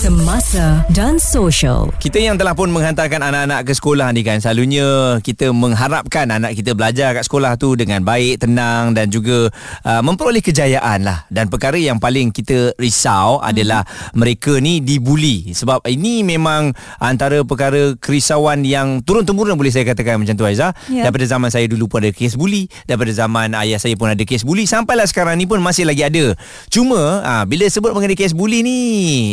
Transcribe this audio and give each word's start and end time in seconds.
Semasa 0.00 0.80
dan 0.96 1.20
Social. 1.20 1.92
Kita 2.00 2.16
yang 2.16 2.40
telah 2.40 2.56
pun 2.56 2.72
menghantarkan 2.72 3.20
anak-anak 3.20 3.68
ke 3.68 3.76
sekolah 3.76 4.08
ni 4.16 4.24
kan 4.24 4.40
Selalunya 4.40 5.20
kita 5.20 5.52
mengharapkan 5.52 6.24
anak 6.24 6.56
kita 6.56 6.72
belajar 6.72 7.12
kat 7.12 7.28
sekolah 7.28 7.60
tu 7.60 7.76
dengan 7.76 8.00
baik, 8.00 8.40
tenang 8.48 8.96
dan 8.96 9.12
juga 9.12 9.52
uh, 9.84 10.00
memperoleh 10.00 10.40
kejayaan 10.40 11.04
lah 11.04 11.28
Dan 11.28 11.52
perkara 11.52 11.76
yang 11.76 12.00
paling 12.00 12.32
kita 12.32 12.72
risau 12.80 13.44
adalah 13.44 13.84
hmm. 13.84 14.16
mereka 14.16 14.56
ni 14.56 14.80
dibuli 14.80 15.52
Sebab 15.52 15.84
ini 15.92 16.24
memang 16.24 16.72
antara 16.96 17.44
perkara 17.44 17.92
kerisauan 18.00 18.64
yang 18.64 19.04
turun-temurun 19.04 19.52
boleh 19.52 19.68
saya 19.68 19.84
katakan 19.84 20.16
macam 20.16 20.32
tu 20.32 20.48
Aiza 20.48 20.72
yeah. 20.88 21.04
Daripada 21.04 21.28
zaman 21.28 21.52
saya 21.52 21.68
dulu 21.68 21.92
pun 21.92 22.00
ada 22.00 22.16
kes 22.16 22.40
buli 22.40 22.72
Daripada 22.88 23.12
zaman 23.12 23.52
ayah 23.52 23.76
saya 23.76 24.00
pun 24.00 24.08
ada 24.08 24.24
kes 24.24 24.48
buli 24.48 24.64
Sampailah 24.64 25.04
sekarang 25.04 25.36
ni 25.36 25.44
pun 25.44 25.60
masih 25.60 25.84
lagi 25.84 26.08
ada 26.08 26.32
Cuma 26.72 27.20
uh, 27.20 27.44
bila 27.44 27.68
sebut 27.68 27.92
mengenai 27.92 28.16
kes 28.16 28.32
buli 28.32 28.64
ni 28.64 28.80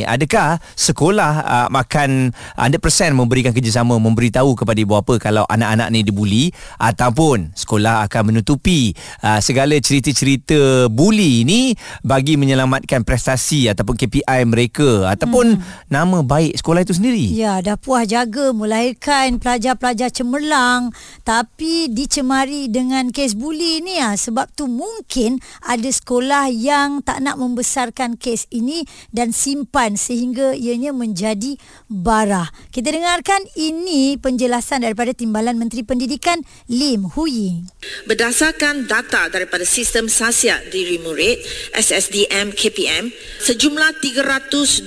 Adakah 0.03 0.56
sekolah 0.75 1.33
uh, 1.43 1.67
makan 1.73 2.31
100% 2.59 3.13
memberikan 3.13 3.51
kerjasama 3.51 3.97
memberitahu 3.97 4.53
kepada 4.57 4.79
ibu 4.79 4.93
bapa 4.97 5.17
kalau 5.17 5.43
anak-anak 5.49 5.87
ni 5.91 6.01
dibuli 6.03 6.49
ataupun 6.77 7.51
sekolah 7.53 8.05
akan 8.07 8.33
menutupi 8.33 8.93
uh, 9.25 9.39
segala 9.41 9.75
cerita-cerita 9.79 10.91
buli 10.91 11.43
ni 11.43 11.73
bagi 12.05 12.39
menyelamatkan 12.39 13.01
prestasi 13.03 13.69
ataupun 13.71 13.97
KPI 13.97 14.39
mereka 14.47 15.11
ataupun 15.11 15.59
hmm. 15.59 15.91
nama 15.91 16.21
baik 16.21 16.59
sekolah 16.59 16.85
itu 16.85 16.95
sendiri. 16.95 17.33
Ya, 17.33 17.59
dah 17.59 17.75
puas 17.75 18.07
jaga 18.07 18.55
melahirkan 18.55 19.41
pelajar-pelajar 19.41 20.13
cemerlang 20.13 20.95
tapi 21.27 21.91
dicemari 21.91 22.71
dengan 22.71 23.11
kes 23.11 23.35
buli 23.35 23.83
ni 23.83 23.99
ya 23.99 24.15
sebab 24.15 24.47
tu 24.55 24.69
mungkin 24.71 25.41
ada 25.65 25.89
sekolah 25.89 26.47
yang 26.51 27.03
tak 27.03 27.19
nak 27.19 27.35
membesarkan 27.35 28.15
kes 28.15 28.47
ini 28.53 28.87
dan 29.11 29.35
simpan 29.35 29.99
sehingga 29.99 30.46
ianya 30.53 30.95
menjadi 30.95 31.57
bara. 31.89 32.47
Kita 32.71 32.93
dengarkan 32.93 33.43
ini 33.57 34.15
penjelasan 34.15 34.85
daripada 34.85 35.11
Timbalan 35.11 35.57
Menteri 35.59 35.83
Pendidikan 35.83 36.39
Lim 36.69 37.09
Hui. 37.17 37.65
Berdasarkan 38.05 38.85
data 38.85 39.27
daripada 39.27 39.65
sistem 39.65 40.07
sasia 40.07 40.61
di 40.69 40.85
Rimurit 40.95 41.41
SSDM 41.73 42.53
KPM, 42.53 43.09
sejumlah 43.43 43.99
326 43.99 44.85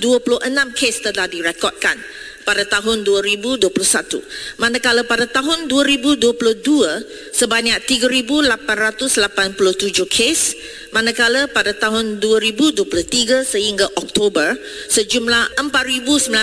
kes 0.73 0.95
telah 1.05 1.27
direkodkan 1.27 1.99
pada 2.43 2.65
tahun 2.65 3.05
2021 3.05 3.69
manakala 4.57 5.05
pada 5.05 5.25
tahun 5.25 5.69
2022 5.69 7.33
sebanyak 7.33 7.77
3887 7.85 10.05
kes. 10.07 10.55
Manakala 10.91 11.47
pada 11.47 11.71
tahun 11.71 12.19
2023 12.19 13.47
sehingga 13.47 13.87
Oktober 13.95 14.59
sejumlah 14.91 15.55
4994 15.55 16.35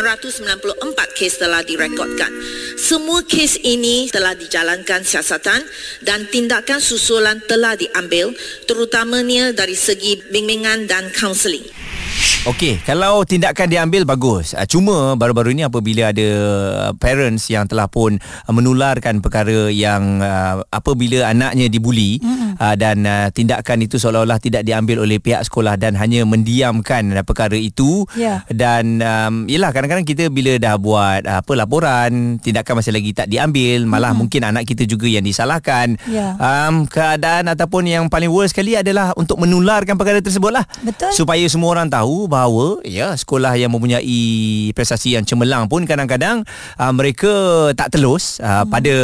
kes 1.13 1.37
telah 1.37 1.61
direkodkan. 1.61 2.33
Semua 2.81 3.21
kes 3.29 3.61
ini 3.61 4.09
telah 4.09 4.33
dijalankan 4.33 5.05
siasatan 5.05 5.61
dan 6.01 6.25
tindakan 6.33 6.81
susulan 6.81 7.45
telah 7.45 7.77
diambil 7.77 8.33
terutamanya 8.65 9.53
dari 9.53 9.77
segi 9.77 10.17
bimbingan 10.33 10.89
dan 10.89 11.13
kaunseling 11.13 11.78
Okey, 12.49 12.81
kalau 12.81 13.27
tindakan 13.29 13.69
diambil 13.69 14.09
bagus. 14.09 14.57
Ah, 14.57 14.65
cuma 14.65 15.13
baru-baru 15.21 15.53
ini 15.53 15.69
apabila 15.69 16.15
ada 16.15 16.29
ah, 16.89 16.93
parents 16.97 17.51
yang 17.53 17.69
telah 17.69 17.91
pun 17.91 18.17
ah, 18.17 18.53
menularkan 18.57 19.21
perkara 19.21 19.69
yang 19.69 20.25
apabila 20.73 21.29
anaknya 21.29 21.69
dibuli 21.69 22.23
mm-hmm. 22.23 22.48
Dan 22.59 23.07
tindakan 23.31 23.87
itu 23.87 23.97
seolah-olah 23.97 24.43
tidak 24.43 24.67
diambil 24.67 25.07
oleh 25.07 25.23
pihak 25.23 25.47
sekolah 25.47 25.79
dan 25.79 25.95
hanya 25.95 26.27
mendiamkan 26.27 27.15
perkara 27.23 27.55
itu 27.55 28.05
yeah. 28.19 28.43
dan 28.51 28.99
um, 29.03 29.35
yalah 29.47 29.71
kadang-kadang 29.71 30.07
kita 30.07 30.29
bila 30.33 30.59
dah 30.59 30.75
buat 30.79 31.23
apa 31.27 31.53
laporan, 31.59 32.39
tindakan 32.41 32.81
masih 32.81 32.95
lagi 32.95 33.11
tak 33.13 33.29
diambil, 33.29 33.85
malah 33.85 34.11
mm-hmm. 34.11 34.19
mungkin 34.19 34.41
anak 34.47 34.65
kita 34.67 34.87
juga 34.87 35.11
yang 35.11 35.25
disalahkan. 35.27 35.99
Yeah. 36.09 36.39
Um, 36.39 36.87
keadaan 36.87 37.51
ataupun 37.51 37.87
yang 37.87 38.05
paling 38.09 38.31
worst 38.31 38.57
sekali 38.57 38.79
adalah 38.79 39.13
untuk 39.19 39.39
menularkan 39.43 39.99
perkara 39.99 40.23
tersebutlah. 40.23 40.65
Betul. 40.83 41.13
Supaya 41.13 41.45
semua 41.51 41.77
orang 41.77 41.91
tahu 41.91 42.31
bahawa 42.31 42.81
ya 42.87 43.13
sekolah 43.13 43.55
yang 43.59 43.75
mempunyai 43.75 44.71
prestasi 44.73 45.19
yang 45.19 45.25
cemerlang 45.27 45.67
pun 45.67 45.85
kadang-kadang 45.85 46.47
uh, 46.79 46.93
mereka 46.95 47.31
tak 47.75 47.93
telus 47.93 48.39
uh, 48.41 48.63
hmm. 48.63 48.71
pada 48.71 48.95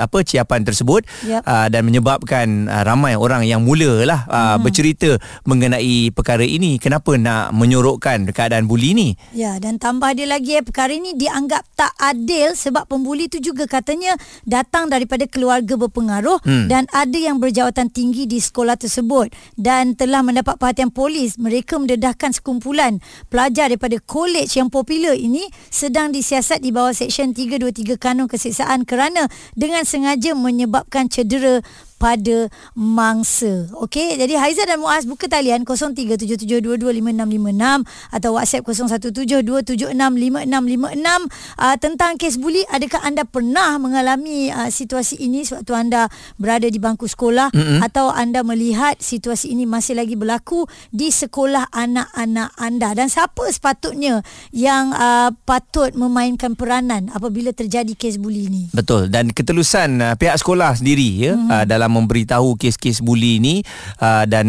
apa 0.00 0.18
ciapan 0.24 0.62
tersebut 0.64 1.02
yep. 1.26 1.42
uh, 1.44 1.66
dan 1.68 1.84
menyebabkan 1.84 2.63
uh, 2.66 2.82
ramai 2.86 3.14
orang 3.14 3.44
yang 3.44 3.62
mulalah 3.62 4.24
uh, 4.26 4.56
hmm. 4.56 4.62
bercerita 4.64 5.10
mengenai 5.44 6.10
perkara 6.10 6.42
ini 6.44 6.76
kenapa 6.80 7.14
nak 7.16 7.52
menyorokkan 7.52 8.30
keadaan 8.30 8.66
buli 8.66 8.96
ni 8.96 9.08
ya 9.36 9.56
dan 9.60 9.76
tambah 9.76 10.12
dia 10.16 10.28
lagi 10.28 10.58
eh, 10.58 10.64
perkara 10.64 10.92
ini 10.94 11.16
dianggap 11.16 11.62
tak 11.76 11.92
adil 12.00 12.56
sebab 12.56 12.88
pembuli 12.88 13.26
itu 13.28 13.40
juga 13.40 13.68
katanya 13.68 14.14
datang 14.48 14.88
daripada 14.88 15.28
keluarga 15.28 15.76
berpengaruh 15.76 16.40
hmm. 16.44 16.66
dan 16.70 16.88
ada 16.92 17.18
yang 17.18 17.40
berjawatan 17.40 17.90
tinggi 17.90 18.24
di 18.24 18.38
sekolah 18.38 18.76
tersebut 18.78 19.32
dan 19.54 19.96
telah 19.98 20.20
mendapat 20.24 20.56
perhatian 20.60 20.90
polis 20.92 21.36
mereka 21.40 21.76
mendedahkan 21.76 22.32
sekumpulan 22.32 23.00
pelajar 23.28 23.70
daripada 23.70 23.96
kolej 24.02 24.48
yang 24.54 24.68
popular 24.68 25.16
ini 25.16 25.48
sedang 25.68 26.10
disiasat 26.14 26.60
di 26.60 26.70
bawah 26.70 26.92
Seksyen 26.92 27.32
323 27.32 27.96
Kanun 27.98 28.28
Keseksaan 28.30 28.86
kerana 28.86 29.26
dengan 29.54 29.82
sengaja 29.82 30.36
menyebabkan 30.36 31.10
cedera 31.10 31.64
pada 31.96 32.52
mangsa. 32.76 33.72
Okey, 33.80 34.20
jadi 34.20 34.36
Haiza 34.36 34.68
dan 34.68 34.84
Muaz 34.84 35.08
buka 35.08 35.24
talian 35.24 35.64
0377225656 35.64 37.88
atau 38.12 38.36
WhatsApp 38.36 38.68
0172765656 38.68 41.32
uh, 41.56 41.76
tentang 41.80 42.20
kes 42.20 42.36
buli. 42.36 42.60
Adakah 42.68 43.00
anda 43.06 43.24
pernah 43.24 43.80
mengalami 43.80 44.52
uh, 44.52 44.68
situasi 44.68 45.16
ini 45.22 45.48
sewaktu 45.48 45.72
anda 45.72 46.12
berada 46.36 46.68
di 46.68 46.76
bangku 46.76 47.08
sekolah 47.08 47.48
mm-hmm. 47.54 47.80
atau 47.86 48.12
anda 48.12 48.44
melihat 48.44 49.00
situasi 49.00 49.54
ini 49.54 49.64
masih 49.64 49.96
lagi 49.96 50.18
berlaku 50.18 50.66
di 50.92 51.08
sekolah 51.08 51.72
anak-anak 51.72 52.52
anda 52.60 52.92
dan 52.92 53.08
siapa 53.08 53.48
sepatutnya 53.48 54.20
yang 54.50 54.92
uh, 54.92 55.32
patut 55.48 55.96
memainkan 55.96 56.58
peranan 56.58 57.08
apabila 57.14 57.54
terjadi 57.54 57.94
kes 57.96 58.20
buli 58.20 58.50
ini? 58.50 58.64
Betul 58.74 59.08
dan 59.08 59.30
ketelusan 59.30 60.02
uh, 60.02 60.14
pihak 60.18 60.36
sekolah 60.36 60.76
sendiri 60.76 61.30
ya 61.30 61.32
mm-hmm. 61.38 61.50
uh, 61.50 61.64
dalam 61.64 61.93
memberitahu 61.94 62.58
kes-kes 62.58 62.98
buli 63.00 63.38
ni 63.38 63.62
uh, 64.02 64.26
dan 64.26 64.46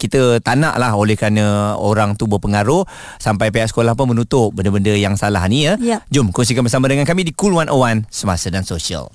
kita 0.00 0.40
tak 0.40 0.56
nak 0.56 0.80
lah 0.80 0.96
oleh 0.96 1.14
kerana 1.14 1.76
orang 1.76 2.16
tu 2.16 2.24
berpengaruh 2.24 2.88
sampai 3.20 3.52
pihak 3.52 3.68
sekolah 3.68 3.92
pun 3.92 4.16
menutup 4.16 4.56
benda-benda 4.56 4.96
yang 4.96 5.20
salah 5.20 5.44
ni 5.44 5.68
ya. 5.68 5.76
ya. 5.76 6.00
Jom 6.08 6.32
kongsikan 6.32 6.64
bersama 6.64 6.88
dengan 6.88 7.04
kami 7.04 7.28
di 7.28 7.36
Cool 7.36 7.52
101 7.60 8.08
Semasa 8.08 8.48
dan 8.48 8.64
Sosial. 8.64 9.12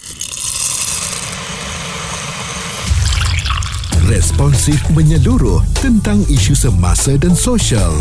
Responsif 4.12 4.75
menyeluruh 4.92 5.63
tentang 5.80 6.19
isu 6.28 6.52
semasa 6.52 7.16
dan 7.16 7.31
sosial. 7.31 7.96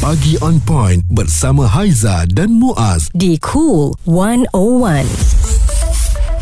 Pagi 0.00 0.40
on 0.40 0.56
point 0.64 1.04
bersama 1.12 1.68
Haiza 1.68 2.24
dan 2.32 2.56
Muaz 2.56 3.12
di 3.12 3.36
Cool 3.36 3.92
101. 4.08 5.41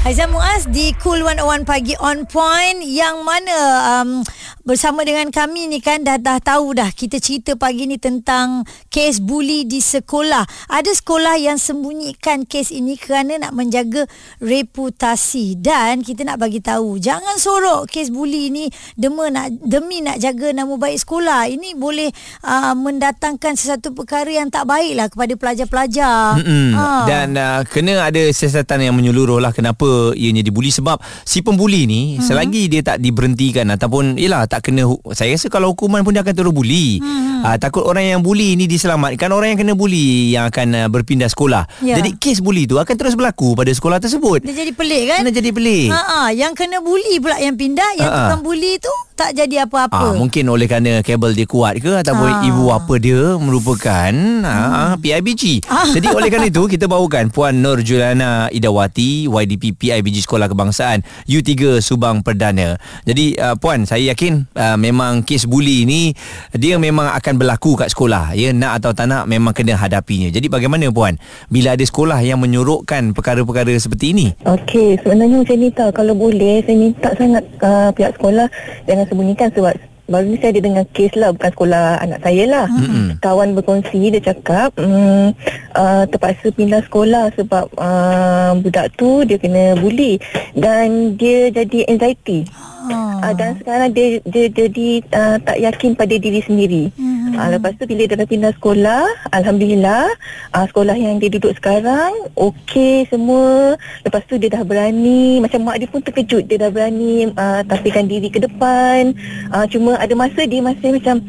Haizan 0.01 0.33
Muaz 0.33 0.65
di 0.65 0.97
Cool 0.97 1.21
101 1.21 1.69
Pagi 1.69 1.93
On 2.01 2.25
Point. 2.25 2.81
Yang 2.81 3.17
mana 3.21 3.57
um, 4.01 4.25
bersama 4.71 5.03
dengan 5.03 5.35
kami 5.35 5.67
ni 5.67 5.83
kan 5.83 6.07
dah 6.07 6.15
dah 6.15 6.39
tahu 6.39 6.79
dah 6.79 6.95
kita 6.95 7.19
cerita 7.19 7.59
pagi 7.59 7.91
ni 7.91 7.99
tentang 7.99 8.63
kes 8.87 9.19
buli 9.19 9.67
di 9.67 9.83
sekolah. 9.83 10.47
Ada 10.71 10.95
sekolah 10.95 11.43
yang 11.43 11.59
sembunyikan 11.59 12.47
kes 12.47 12.71
ini 12.71 12.95
kerana 12.95 13.43
nak 13.43 13.59
menjaga 13.59 14.07
reputasi 14.39 15.59
dan 15.59 16.07
kita 16.07 16.23
nak 16.23 16.39
bagi 16.39 16.63
tahu 16.63 17.03
jangan 17.03 17.35
sorok 17.43 17.91
kes 17.91 18.15
buli 18.15 18.55
ni 18.55 18.71
demi 18.95 19.27
nak 19.35 19.51
demi 19.59 20.07
nak 20.07 20.23
jaga 20.23 20.55
nama 20.55 20.71
baik 20.79 21.03
sekolah. 21.03 21.51
Ini 21.51 21.75
boleh 21.75 22.15
uh, 22.47 22.79
mendatangkan 22.79 23.59
sesuatu 23.59 23.91
perkara 23.91 24.31
yang 24.31 24.55
tak 24.55 24.71
baiklah 24.71 25.11
kepada 25.11 25.35
pelajar-pelajar. 25.35 26.39
Ha. 26.79 27.11
Dan 27.11 27.35
uh, 27.35 27.67
kena 27.67 28.07
ada 28.07 28.23
siasatan 28.31 28.87
yang 28.87 28.95
menyeluruh 28.95 29.43
lah 29.43 29.51
kenapa 29.51 30.15
ianya 30.15 30.47
dibuli 30.47 30.71
sebab 30.71 31.03
si 31.27 31.43
pembuli 31.43 31.91
ni 31.91 32.15
hmm. 32.15 32.23
selagi 32.23 32.71
dia 32.71 32.87
tak 32.87 33.03
diberhentikan 33.03 33.67
ataupun 33.75 34.15
yalah 34.15 34.47
tak 34.47 34.60
kena 34.63 34.87
saya 35.13 35.35
rasa 35.35 35.49
kalau 35.49 35.73
hukuman 35.75 36.05
pun 36.07 36.15
dia 36.15 36.23
akan 36.23 36.35
terus 36.37 36.53
buli. 36.55 37.01
Hmm. 37.01 37.41
Uh, 37.41 37.57
takut 37.57 37.89
orang 37.89 38.05
yang 38.05 38.21
buli 38.21 38.53
ni 38.53 38.69
diselamatkan 38.69 39.33
orang 39.33 39.57
yang 39.57 39.61
kena 39.65 39.73
buli 39.73 40.37
yang 40.37 40.53
akan 40.53 40.77
uh, 40.77 40.89
berpindah 40.93 41.29
sekolah. 41.33 41.65
Ya. 41.81 41.97
Jadi 41.97 42.21
kes 42.21 42.45
buli 42.45 42.69
tu 42.69 42.77
akan 42.77 42.95
terus 42.95 43.17
berlaku 43.17 43.57
pada 43.57 43.73
sekolah 43.73 43.97
tersebut. 43.97 44.45
Dia 44.45 44.65
jadi 44.65 44.73
pelik 44.77 45.03
kan? 45.09 45.19
Kena 45.25 45.33
jadi 45.33 45.51
pelik. 45.51 45.89
Ha 45.89 46.01
ah 46.01 46.29
yang 46.31 46.53
kena 46.53 46.85
buli 46.85 47.17
pula 47.19 47.41
yang 47.41 47.57
pindah 47.57 47.97
yang 47.97 48.09
Ha-ha. 48.09 48.19
tukang 48.29 48.43
buli 48.45 48.77
tu 48.77 48.93
tak 49.21 49.37
jadi 49.37 49.69
apa-apa. 49.69 50.01
Ah, 50.01 50.13
mungkin 50.17 50.49
oleh 50.49 50.65
kerana 50.65 51.05
kabel 51.05 51.37
dia 51.37 51.45
kuat 51.45 51.77
ke 51.77 51.93
ataupun 51.93 52.41
Ah. 52.41 52.49
ibu 52.49 52.73
bapa 52.73 52.95
dia 52.97 53.37
merupakan 53.37 54.13
ah, 54.49 54.97
PIBG. 54.97 55.61
Jadi 55.93 56.09
oleh 56.09 56.33
kerana 56.33 56.49
itu 56.49 56.65
kita 56.65 56.89
bawakan 56.89 57.29
Puan 57.29 57.61
Nur 57.61 57.85
Juliana 57.85 58.49
Idawati 58.49 59.29
YDP 59.29 59.77
PIBG 59.77 60.25
Sekolah 60.25 60.49
Kebangsaan 60.49 61.05
U3 61.29 61.85
Subang 61.85 62.25
Perdana. 62.25 62.81
Jadi 63.05 63.37
uh, 63.37 63.61
puan 63.61 63.85
saya 63.85 64.17
yakin 64.17 64.49
uh, 64.57 64.81
memang 64.81 65.21
kes 65.21 65.45
buli 65.45 65.85
ni 65.85 66.17
dia 66.57 66.81
memang 66.81 67.13
akan 67.13 67.37
berlaku 67.37 67.77
kat 67.77 67.93
sekolah. 67.93 68.33
Ya 68.33 68.57
nak 68.57 68.81
atau 68.81 68.97
tak 68.97 69.05
nak 69.05 69.29
memang 69.29 69.53
kena 69.53 69.77
hadapinya. 69.77 70.33
Jadi 70.33 70.49
bagaimana 70.49 70.89
puan 70.89 71.21
bila 71.53 71.77
ada 71.77 71.85
sekolah 71.85 72.17
yang 72.25 72.41
menyorokkan 72.41 73.13
perkara-perkara 73.13 73.77
seperti 73.77 74.17
ini? 74.17 74.27
Okey, 74.49 74.97
sebenarnya 75.05 75.45
macam 75.45 75.57
ni 75.61 75.69
tau. 75.69 75.91
Kalau 75.93 76.15
boleh, 76.17 76.65
saya 76.65 76.77
minta 76.79 77.13
sangat 77.19 77.45
uh, 77.61 77.93
pihak 77.93 78.17
sekolah 78.17 78.49
jangan 78.89 79.10
sembunyikan 79.11 79.51
sebab 79.51 79.75
baru 80.11 80.27
ni 80.27 80.37
saya 80.43 80.51
ada 80.59 80.63
dengar 80.67 80.85
kes 80.91 81.15
lah 81.15 81.31
bukan 81.31 81.51
sekolah 81.55 81.85
anak 82.03 82.21
saya 82.27 82.45
lah. 82.51 82.67
Mm-hmm. 82.67 83.07
Kawan 83.23 83.49
berkongsi 83.55 84.11
dia 84.11 84.23
cakap 84.23 84.75
um, 84.83 85.31
uh, 85.79 86.05
terpaksa 86.11 86.51
pindah 86.51 86.83
sekolah 86.83 87.31
sebab 87.39 87.71
uh, 87.79 88.59
budak 88.59 88.91
tu 88.99 89.23
dia 89.23 89.39
kena 89.39 89.79
bully 89.79 90.19
dan 90.59 91.15
dia 91.15 91.55
jadi 91.55 91.87
anxiety. 91.87 92.43
Uh, 92.89 93.33
dan 93.37 93.61
sekarang 93.61 93.93
dia 93.93 94.25
dia 94.25 94.49
jadi 94.49 95.05
uh, 95.13 95.37
tak 95.45 95.61
yakin 95.61 95.93
pada 95.93 96.15
diri 96.17 96.41
sendiri. 96.41 96.85
Hmm. 96.97 97.37
Uh, 97.37 97.49
lepas 97.59 97.77
tu 97.77 97.85
bila 97.85 98.09
dia 98.09 98.17
dah 98.17 98.29
pindah 98.29 98.53
sekolah, 98.57 99.05
alhamdulillah 99.37 100.09
uh, 100.57 100.65
sekolah 100.71 100.97
yang 100.97 101.21
dia 101.21 101.29
duduk 101.29 101.53
sekarang 101.61 102.13
okey 102.39 103.05
semua. 103.13 103.77
Lepas 104.07 104.25
tu 104.25 104.41
dia 104.41 104.49
dah 104.49 104.65
berani, 104.65 105.45
macam 105.45 105.69
mak 105.69 105.77
dia 105.77 105.89
pun 105.93 106.01
terkejut 106.01 106.49
dia 106.49 106.57
dah 106.57 106.73
berani 106.73 107.29
uh, 107.37 107.61
tafikan 107.69 108.09
diri 108.09 108.33
ke 108.33 108.41
depan. 108.41 109.13
Uh, 109.53 109.69
cuma 109.69 110.01
ada 110.01 110.15
masa 110.17 110.49
dia 110.49 110.65
masih 110.65 110.97
macam 110.97 111.21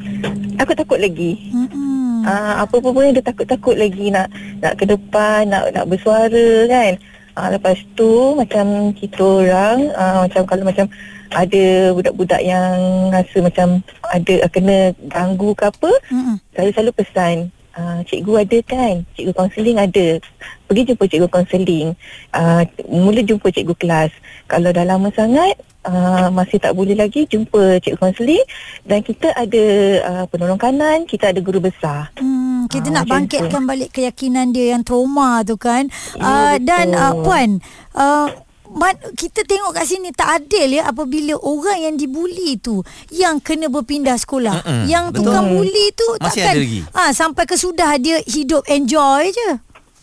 aku 0.56 0.72
takut 0.72 1.00
lagi. 1.02 1.52
Mm-mm. 1.52 1.92
Ah, 2.22 2.62
apa-apa 2.62 2.94
pun 2.94 3.10
dia 3.10 3.24
takut-takut 3.26 3.74
lagi 3.74 4.14
nak 4.14 4.30
nak 4.62 4.78
ke 4.78 4.86
depan, 4.86 5.50
nak 5.50 5.74
nak 5.74 5.90
bersuara 5.90 6.70
kan. 6.70 6.94
Ah, 7.34 7.50
lepas 7.50 7.80
tu 7.98 8.38
macam 8.38 8.94
kita 8.94 9.24
orang 9.42 9.90
ah, 9.98 10.30
macam 10.30 10.46
kalau 10.46 10.64
macam 10.68 10.86
ada 11.32 11.64
budak-budak 11.92 12.42
yang 12.44 12.76
rasa 13.10 13.38
macam 13.40 13.68
ada 14.08 14.34
kena 14.52 14.92
ganggu 15.08 15.56
ke 15.56 15.64
apa, 15.68 15.92
Mm-mm. 16.12 16.38
saya 16.52 16.70
selalu 16.72 16.94
pesan 16.96 17.50
Uh, 17.72 18.04
cikgu 18.04 18.44
ada 18.44 18.60
kan 18.68 19.08
Cikgu 19.16 19.32
kaunseling 19.32 19.80
ada 19.80 20.20
Pergi 20.68 20.92
jumpa 20.92 21.08
cikgu 21.08 21.32
kaunseling 21.32 21.96
uh, 22.36 22.68
Mula 22.84 23.24
jumpa 23.24 23.48
cikgu 23.48 23.72
kelas 23.80 24.12
Kalau 24.52 24.76
dah 24.76 24.84
lama 24.84 25.08
sangat 25.16 25.56
uh, 25.88 26.28
Masih 26.36 26.60
tak 26.60 26.76
boleh 26.76 27.00
lagi 27.00 27.24
Jumpa 27.32 27.80
cikgu 27.80 27.96
kaunseling 27.96 28.44
Dan 28.84 29.00
kita 29.00 29.32
ada 29.32 29.64
uh, 30.04 30.26
Penolong 30.28 30.60
kanan 30.60 31.08
Kita 31.08 31.32
ada 31.32 31.40
guru 31.40 31.64
besar 31.64 32.12
Hmm, 32.20 32.68
kita 32.68 32.92
Ah, 32.92 32.96
nak 33.00 33.06
bangkitkan 33.08 33.64
tu. 33.64 33.70
balik 33.72 33.96
keyakinan 33.96 34.52
dia 34.52 34.76
yang 34.76 34.84
trauma 34.84 35.40
tu 35.48 35.56
kan. 35.56 35.88
Ya, 36.20 36.28
Uh, 36.28 36.56
dan 36.60 36.92
uh, 36.92 37.24
puan, 37.24 37.64
uh, 37.96 38.28
Mat, 38.72 38.96
kita 39.14 39.44
tengok 39.44 39.72
kat 39.72 39.86
sini 39.86 40.10
tak 40.12 40.42
adil 40.42 40.80
ya 40.80 40.88
apabila 40.88 41.36
orang 41.38 41.84
yang 41.84 41.96
dibuli 41.96 42.56
tu 42.56 42.80
yang 43.10 43.38
kena 43.38 43.68
berpindah 43.68 44.16
sekolah. 44.16 44.64
Mm-mm, 44.64 44.84
yang 44.88 45.12
betul. 45.12 45.28
tukang 45.28 45.46
buli 45.52 45.92
tu 45.92 46.08
Masih 46.18 46.42
takkan 46.42 46.58
ah 46.94 47.12
sampai 47.12 47.44
ke 47.44 47.56
sudah 47.56 47.92
dia 47.98 48.24
hidup 48.24 48.64
enjoy 48.66 49.28
je. 49.28 49.50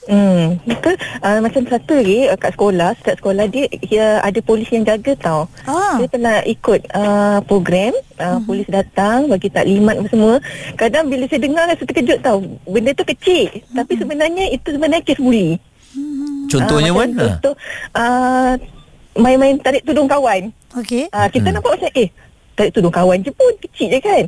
Hmm, 0.09 0.57
betul. 0.65 0.97
Uh, 1.21 1.37
macam 1.39 1.69
satu 1.69 2.01
lagi 2.01 2.25
uh, 2.25 2.39
kat 2.41 2.57
sekolah, 2.57 2.97
setiap 2.97 3.17
sekolah 3.21 3.45
dia, 3.45 3.69
dia 3.85 4.07
ada 4.25 4.41
polis 4.41 4.65
yang 4.73 4.81
jaga 4.81 5.13
tau. 5.21 5.45
Ah. 5.69 6.01
Saya 6.01 6.09
pernah 6.09 6.41
ikut 6.49 6.81
uh, 6.97 7.45
program, 7.45 7.93
uh, 8.17 8.41
Mhm. 8.41 8.49
polis 8.49 8.69
datang 8.69 9.29
bagi 9.29 9.53
taklimat 9.53 10.01
apa 10.01 10.09
semua. 10.09 10.35
Kadang 10.77 11.13
bila 11.13 11.29
saya 11.29 11.45
dengar 11.45 11.69
rasa 11.69 11.85
terkejut 11.85 12.25
tau. 12.25 12.41
Benda 12.65 12.97
tu 12.97 13.05
kecil, 13.05 13.53
Mhm. 13.53 13.77
tapi 13.77 13.93
sebenarnya 13.97 14.45
itu 14.49 14.69
sebenarnya 14.73 15.05
kes 15.05 15.21
buli. 15.21 15.61
Contohnya 16.49 16.91
Ah, 16.91 16.97
puan? 16.97 17.09
macam 17.09 17.27
Contoh, 17.29 17.55
uh, 17.95 18.53
main-main 19.15 19.57
tarik 19.59 19.85
tudung 19.85 20.09
kawan. 20.09 20.51
Okey. 20.75 21.07
Uh, 21.09 21.29
kita 21.29 21.49
nampak 21.49 21.77
macam 21.77 21.91
eh 21.95 22.09
tarik 22.55 22.75
tudung 22.75 22.91
kawan 22.91 23.23
je 23.23 23.31
pun 23.31 23.53
kecil 23.61 23.87
je 23.89 24.01
kan. 24.03 24.25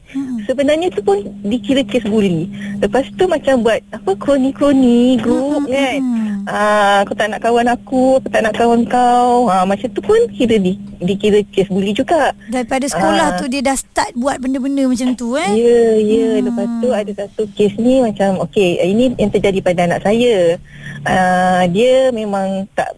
Sebenarnya 0.47 0.87
tu 0.89 1.03
pun 1.03 1.19
dikira 1.43 1.83
kes 1.83 2.07
buli. 2.07 2.47
Lepas 2.79 3.11
tu 3.11 3.27
macam 3.27 3.59
buat 3.61 3.83
apa 3.91 4.11
kroni-kroni 4.15 5.19
grup 5.19 5.67
kan. 5.67 5.99
Ah 6.47 7.03
aku 7.03 7.13
tak 7.13 7.29
nak 7.29 7.41
kawan 7.41 7.67
aku, 7.67 8.19
aku 8.19 8.29
tak 8.29 8.41
nak 8.41 8.55
kawan 8.55 8.87
kau. 8.87 9.49
Ha 9.49 9.65
macam 9.65 9.89
tu 9.91 10.01
pun 10.01 10.17
kira 10.33 10.57
di, 10.57 10.79
dikira 10.99 11.43
kes 11.49 11.69
buli 11.69 11.93
juga. 11.93 12.33
Daripada 12.49 12.87
sekolah 12.87 13.35
Ah. 13.35 13.37
tu 13.37 13.45
dia 13.47 13.61
dah 13.61 13.75
start 13.75 14.15
buat 14.15 14.39
benda-benda 14.39 14.87
macam 14.87 15.13
tu 15.13 15.37
eh. 15.37 15.51
Ya, 15.53 15.83
ya. 15.99 16.27
Lepas 16.41 16.67
tu 16.79 16.89
ada 16.91 17.11
satu 17.13 17.43
kes 17.53 17.77
ni 17.77 18.01
macam 18.01 18.41
okey, 18.45 18.81
ini 18.81 19.13
yang 19.17 19.29
terjadi 19.29 19.59
pada 19.61 19.85
anak 19.85 20.01
saya. 20.01 20.57
Uh, 21.01 21.65
dia 21.73 22.13
memang 22.13 22.69
tak 22.73 22.93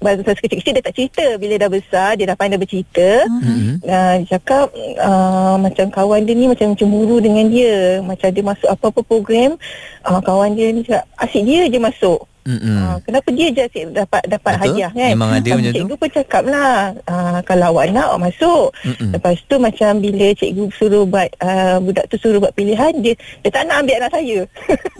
Masa 0.00 0.24
kecil-kecil 0.24 0.72
dia 0.72 0.80
tak 0.80 0.96
cerita 0.96 1.36
Bila 1.36 1.60
dah 1.60 1.68
besar 1.68 2.16
Dia 2.16 2.24
dah 2.24 2.36
pandai 2.36 2.56
bercerita 2.56 3.28
Mm-hmm. 3.28 3.84
uh, 3.84 4.14
Dia 4.16 4.28
cakap 4.32 4.72
uh, 4.96 5.60
Macam 5.60 5.92
kawan 5.92 6.24
dia 6.24 6.32
ni 6.32 6.48
Macam 6.48 6.72
cemburu 6.72 7.20
dengan 7.20 7.44
dia 7.52 8.00
Macam 8.00 8.32
dia 8.32 8.40
masuk 8.40 8.64
apa-apa 8.64 9.04
program 9.04 9.60
uh, 10.08 10.20
Kawan 10.24 10.56
dia 10.56 10.72
ni 10.72 10.88
cakap 10.88 11.04
Asyik 11.20 11.44
dia 11.44 11.68
je 11.68 11.76
masuk 11.76 12.24
Mm-mm. 12.50 12.76
uh, 12.82 12.96
Kenapa 13.06 13.28
dia 13.30 13.46
je 13.54 13.62
asyik 13.62 13.84
dapat 13.94 14.22
dapat 14.26 14.52
Betul. 14.58 14.62
hadiah 14.66 14.90
kan 14.90 15.10
Memang 15.14 15.30
ada 15.30 15.50
macam 15.54 15.70
tu. 15.70 15.76
Cikgu 15.78 15.94
pun 15.94 16.10
cakap 16.10 16.42
lah 16.50 16.74
uh, 17.06 17.38
Kalau 17.46 17.66
awak 17.70 17.84
nak 17.94 18.06
awak 18.10 18.20
masuk 18.26 18.66
Mm-mm. 18.82 19.10
Lepas 19.14 19.38
tu 19.46 19.56
macam 19.56 19.90
bila 20.02 20.26
cikgu 20.34 20.64
suruh 20.74 21.04
buat 21.06 21.30
uh, 21.38 21.78
Budak 21.78 22.10
tu 22.10 22.18
suruh 22.18 22.42
buat 22.42 22.50
pilihan 22.52 22.90
Dia, 22.98 23.14
dia 23.14 23.50
tak 23.54 23.70
nak 23.70 23.86
ambil 23.86 24.02
anak 24.02 24.10
saya 24.10 24.38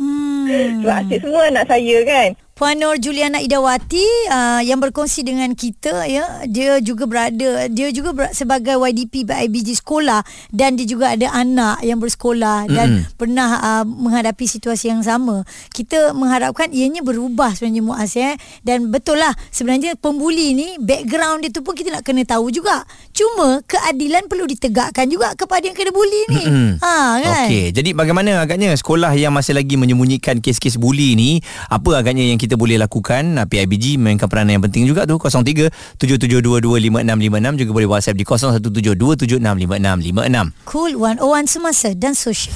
Hmm. 0.00 0.82
Sebab 0.82 0.94
asyik 1.06 1.18
semua 1.22 1.42
anak 1.46 1.64
saya 1.68 1.96
kan 2.02 2.28
Puan 2.60 2.76
Nur 2.76 3.00
Juliana 3.00 3.40
Idawati 3.40 4.04
uh, 4.28 4.60
yang 4.60 4.84
berkongsi 4.84 5.24
dengan 5.24 5.56
kita 5.56 6.04
ya 6.04 6.44
dia 6.44 6.76
juga 6.84 7.08
berada 7.08 7.64
dia 7.72 7.88
juga 7.88 8.12
ber, 8.12 8.36
sebagai 8.36 8.76
YDP 8.76 9.24
IBG 9.24 9.80
sekolah 9.80 10.20
dan 10.52 10.76
dia 10.76 10.84
juga 10.84 11.16
ada 11.16 11.32
anak 11.32 11.80
yang 11.80 11.96
bersekolah 11.96 12.68
dan 12.68 13.00
Mm-mm. 13.00 13.16
pernah 13.16 13.48
uh, 13.64 13.84
menghadapi 13.88 14.44
situasi 14.44 14.92
yang 14.92 15.00
sama. 15.00 15.48
Kita 15.72 16.12
mengharapkan 16.12 16.68
ianya 16.68 17.00
berubah 17.00 17.56
sebenarnya 17.56 17.80
Muaz 17.80 18.12
ya 18.12 18.36
dan 18.60 18.92
betul 18.92 19.16
lah 19.16 19.32
sebenarnya 19.48 19.96
pembuli 19.96 20.52
ni 20.52 20.76
background 20.76 21.48
dia 21.48 21.56
tu 21.56 21.64
pun 21.64 21.72
kita 21.72 21.88
nak 21.88 22.04
kena 22.04 22.28
tahu 22.28 22.52
juga. 22.52 22.84
Cuma 23.16 23.64
keadilan 23.64 24.28
perlu 24.28 24.44
ditegakkan 24.44 25.08
juga 25.08 25.32
kepada 25.32 25.64
yang 25.64 25.72
kena 25.72 25.96
buli 25.96 26.20
ni. 26.28 26.44
Mm-mm. 26.44 26.68
Ha 26.84 27.24
kan. 27.24 27.48
Okey, 27.48 27.72
jadi 27.72 27.96
bagaimana 27.96 28.44
agaknya 28.44 28.76
sekolah 28.76 29.16
yang 29.16 29.32
masih 29.32 29.56
lagi 29.56 29.80
menyembunyikan 29.80 30.44
kes-kes 30.44 30.76
buli 30.76 31.16
ni, 31.16 31.40
apa 31.72 32.04
agaknya 32.04 32.28
yang 32.28 32.36
kita 32.36 32.49
boleh 32.56 32.78
lakukan? 32.78 33.36
Ah, 33.36 33.44
PIBG 33.44 33.98
mainkan 33.98 34.30
peranan 34.30 34.52
yang 34.58 34.64
penting 34.64 34.86
juga 34.86 35.04
tu 35.04 35.18
03 35.18 35.68
77225656 35.98 37.60
juga 37.60 37.72
boleh 37.74 37.88
WhatsApp 37.90 38.16
di 38.16 38.24
0172765656. 38.24 40.52
Cool 40.64 40.96
101 40.96 41.46
semasa 41.50 41.92
dan 41.92 42.14
sosial. 42.14 42.54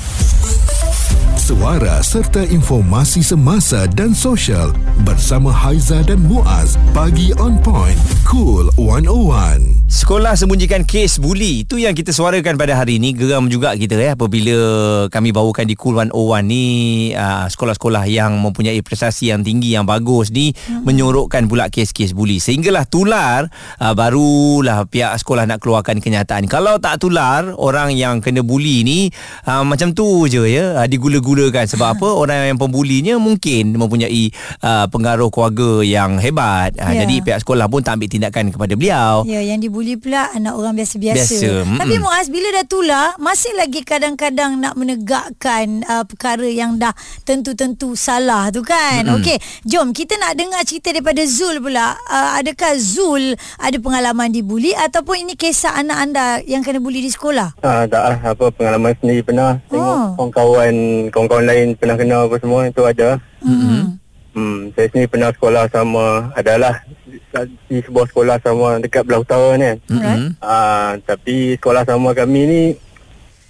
Suara 1.44 2.00
serta 2.00 2.40
informasi 2.40 3.20
semasa 3.20 3.84
dan 3.84 4.16
sosial 4.16 4.72
bersama 5.04 5.52
Haiza 5.52 6.00
dan 6.00 6.24
Muaz. 6.24 6.80
Pagi 6.96 7.36
on 7.36 7.60
point. 7.60 8.00
Cool 8.24 8.72
101. 8.80 9.84
Sekolah 9.84 10.34
sembunyikan 10.34 10.82
kes 10.82 11.22
buli 11.22 11.62
Itu 11.62 11.78
yang 11.78 11.94
kita 11.94 12.10
suarakan 12.10 12.58
pada 12.58 12.74
hari 12.74 12.98
ini 12.98 13.14
Geram 13.14 13.46
juga 13.52 13.76
kita 13.78 13.94
ya 13.94 14.18
Apabila 14.18 14.56
kami 15.06 15.30
bawakan 15.30 15.70
di 15.70 15.78
Cool 15.78 16.00
101 16.00 16.10
ni 16.42 16.64
uh, 17.14 17.46
Sekolah-sekolah 17.46 18.08
yang 18.10 18.40
mempunyai 18.42 18.80
prestasi 18.82 19.30
yang 19.30 19.46
tinggi 19.46 19.76
Yang 19.76 19.86
bagus 19.86 20.26
ni 20.34 20.50
hmm. 20.50 20.82
Menyorokkan 20.82 21.46
pula 21.46 21.70
kes-kes 21.70 22.10
buli 22.10 22.42
Sehinggalah 22.42 22.88
tular 22.90 23.52
uh, 23.78 23.94
Barulah 23.94 24.82
pihak 24.88 25.14
sekolah 25.20 25.46
nak 25.46 25.62
keluarkan 25.62 26.02
kenyataan 26.02 26.50
Kalau 26.50 26.82
tak 26.82 26.98
tular 26.98 27.54
Orang 27.54 27.94
yang 27.94 28.18
kena 28.18 28.42
buli 28.42 28.82
ni 28.82 29.12
uh, 29.46 29.62
Macam 29.62 29.94
tu 29.94 30.26
je 30.26 30.42
ya 30.48 30.80
uh, 30.80 30.86
Digula-gulakan 31.34 31.66
Sebab 31.66 31.88
apa 31.98 32.08
Orang 32.14 32.38
yang 32.46 32.58
pembulinya 32.58 33.18
Mungkin 33.18 33.74
mempunyai 33.74 34.30
uh, 34.62 34.86
Pengaruh 34.86 35.28
keluarga 35.34 35.82
yang 35.82 36.22
hebat 36.22 36.78
uh, 36.78 36.94
Ya. 36.94 37.02
Jadi 37.02 37.26
pihak 37.26 37.42
sekolah 37.42 37.66
pun 37.66 37.82
tak 37.82 37.98
ambil 37.98 38.06
tindakan 38.06 38.54
kepada 38.54 38.78
beliau 38.78 39.26
Ya, 39.26 39.42
yang 39.42 39.58
dibuli 39.58 39.98
pula 39.98 40.30
anak 40.30 40.54
orang 40.54 40.78
biasa-biasa. 40.78 41.18
Biasa, 41.18 41.50
mm-mm. 41.66 41.80
Tapi 41.80 41.94
Muaz, 41.98 42.30
bila 42.30 42.54
dah 42.54 42.66
tular, 42.68 43.06
masih 43.18 43.50
lagi 43.58 43.82
kadang-kadang 43.82 44.62
nak 44.62 44.78
menegakkan 44.78 45.82
uh, 45.90 46.04
perkara 46.06 46.46
yang 46.46 46.78
dah 46.78 46.94
tentu-tentu 47.24 47.98
salah 47.98 48.52
tu 48.54 48.62
kan. 48.62 49.02
Mm-mm. 49.02 49.18
Okey, 49.18 49.38
jom 49.66 49.90
kita 49.90 50.14
nak 50.20 50.38
dengar 50.38 50.62
cerita 50.62 50.94
daripada 50.94 51.24
Zul 51.26 51.58
pula. 51.58 51.98
Uh, 52.06 52.38
adakah 52.38 52.78
Zul 52.78 53.34
ada 53.58 53.76
pengalaman 53.80 54.30
dibuli 54.30 54.70
ataupun 54.70 55.26
ini 55.26 55.34
kisah 55.34 55.74
anak 55.74 55.98
anda 55.98 56.26
yang 56.46 56.62
kena 56.62 56.78
buli 56.78 57.02
di 57.02 57.10
sekolah? 57.10 57.58
Ah, 57.64 57.88
tak 57.90 58.02
lah 58.06 58.18
apa 58.22 58.54
pengalaman 58.54 58.94
sendiri 59.02 59.26
pernah 59.26 59.58
tengok 59.66 59.82
Oh. 59.94 60.06
kawan-kawan 60.18 60.74
kawan-kawan 61.24 61.48
lain 61.48 61.68
pernah 61.80 61.96
kena 61.96 62.28
apa 62.28 62.36
semua 62.36 62.68
itu 62.68 62.82
ada. 62.84 63.16
Hmm. 63.40 63.96
Hmm, 64.34 64.74
saya 64.74 64.90
sendiri 64.90 65.08
pernah 65.08 65.30
sekolah 65.30 65.64
sama 65.70 66.34
adalah 66.34 66.82
di 67.70 67.78
sebuah 67.78 68.06
sekolah 68.10 68.36
sama 68.42 68.82
dekat 68.82 69.06
belah 69.06 69.22
utara 69.22 69.54
ni 69.54 69.66
kan. 69.70 69.78
Mm-hmm. 69.86 70.28
Ah, 70.42 70.98
tapi 71.06 71.54
sekolah 71.54 71.86
sama 71.86 72.10
kami 72.18 72.40
ni 72.42 72.62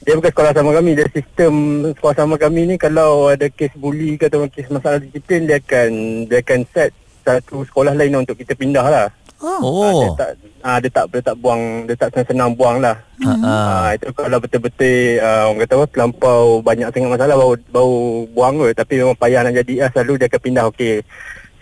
dia 0.04 0.20
bukan 0.20 0.28
sekolah 0.28 0.52
sama 0.52 0.70
kami 0.76 0.92
dia 0.92 1.08
sistem 1.08 1.54
sekolah 1.96 2.12
sama 2.12 2.36
kami 2.36 2.68
ni 2.68 2.74
kalau 2.76 3.32
ada 3.32 3.48
kes 3.48 3.72
buli 3.80 4.20
ke 4.20 4.28
atau 4.28 4.44
kes 4.44 4.68
masalah 4.68 5.00
disiplin 5.00 5.48
dia 5.48 5.56
akan 5.56 5.90
dia 6.28 6.44
akan 6.44 6.60
set 6.68 6.92
satu 7.24 7.64
sekolah 7.64 7.96
lain 7.96 8.20
untuk 8.20 8.36
kita 8.36 8.52
pindah 8.52 8.84
lah. 8.84 9.08
Oh. 9.44 9.60
Ah, 9.60 9.60
Oh. 9.60 10.00
dia 10.00 10.08
tak 10.16 10.30
ah, 10.64 10.78
dia 10.80 10.90
tak 10.90 11.04
dia 11.12 11.20
tak 11.20 11.36
buang 11.36 11.62
dia 11.84 11.94
tak 11.94 12.08
senang-senang 12.16 12.50
buang 12.56 12.80
lah. 12.80 12.96
Ha, 13.20 13.32
ha. 13.36 13.52
Ah, 13.52 13.88
itu 13.92 14.08
kalau 14.16 14.40
betul-betul 14.40 15.20
uh, 15.20 15.52
orang 15.52 15.60
kata 15.60 15.72
apa 15.76 15.86
terlampau 15.92 16.40
banyak 16.58 16.88
sangat 16.88 17.10
masalah 17.12 17.34
baru 17.36 17.54
baru 17.68 17.94
buang 18.32 18.54
kot 18.58 18.72
tapi 18.72 18.92
memang 19.04 19.16
payah 19.16 19.40
nak 19.44 19.52
jadi 19.60 19.74
ah, 19.84 19.88
selalu 19.92 20.12
dia 20.16 20.26
akan 20.26 20.40
pindah 20.40 20.64
okey 20.72 20.94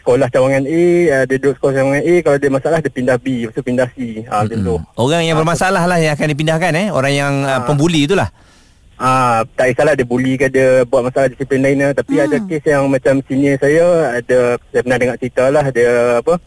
sekolah 0.03 0.27
cawangan 0.31 0.65
A 0.67 0.83
uh, 1.15 1.25
dia 1.27 1.37
duduk 1.39 1.55
sekolah 1.59 1.75
cawangan 1.79 2.03
A 2.03 2.15
kalau 2.23 2.37
dia 2.39 2.51
masalah 2.51 2.79
dia 2.79 2.91
pindah 2.91 3.17
B 3.19 3.27
lepas 3.47 3.55
tu 3.55 3.62
pindah 3.62 3.89
C 3.95 3.99
tu 4.62 4.77
Orang 4.95 5.23
yang 5.23 5.37
bermasalah 5.39 5.83
lah 5.87 5.99
yang 5.99 6.15
akan 6.15 6.29
dipindahkan 6.31 6.73
eh. 6.75 6.87
Orang 6.91 7.15
yang 7.15 7.33
uh, 7.43 7.62
pembuli 7.67 8.07
itulah. 8.07 8.31
ah 9.03 9.43
tak 9.59 9.75
kisahlah 9.75 9.99
dia 9.99 10.07
bully 10.07 10.39
ke 10.39 10.47
dia 10.47 10.87
buat 10.87 11.03
masalah 11.03 11.27
disiplin 11.27 11.59
lain 11.59 11.83
lah. 11.83 11.91
tapi 11.91 12.23
ada 12.23 12.39
kes 12.39 12.62
yang 12.62 12.87
macam 12.87 13.19
senior 13.27 13.59
saya 13.59 14.15
ada 14.15 14.39
saya 14.71 14.81
pernah 14.87 14.99
dengar 15.01 15.17
cerita 15.19 15.45
lah 15.51 15.65
dia 15.75 15.91
apa 16.23 16.39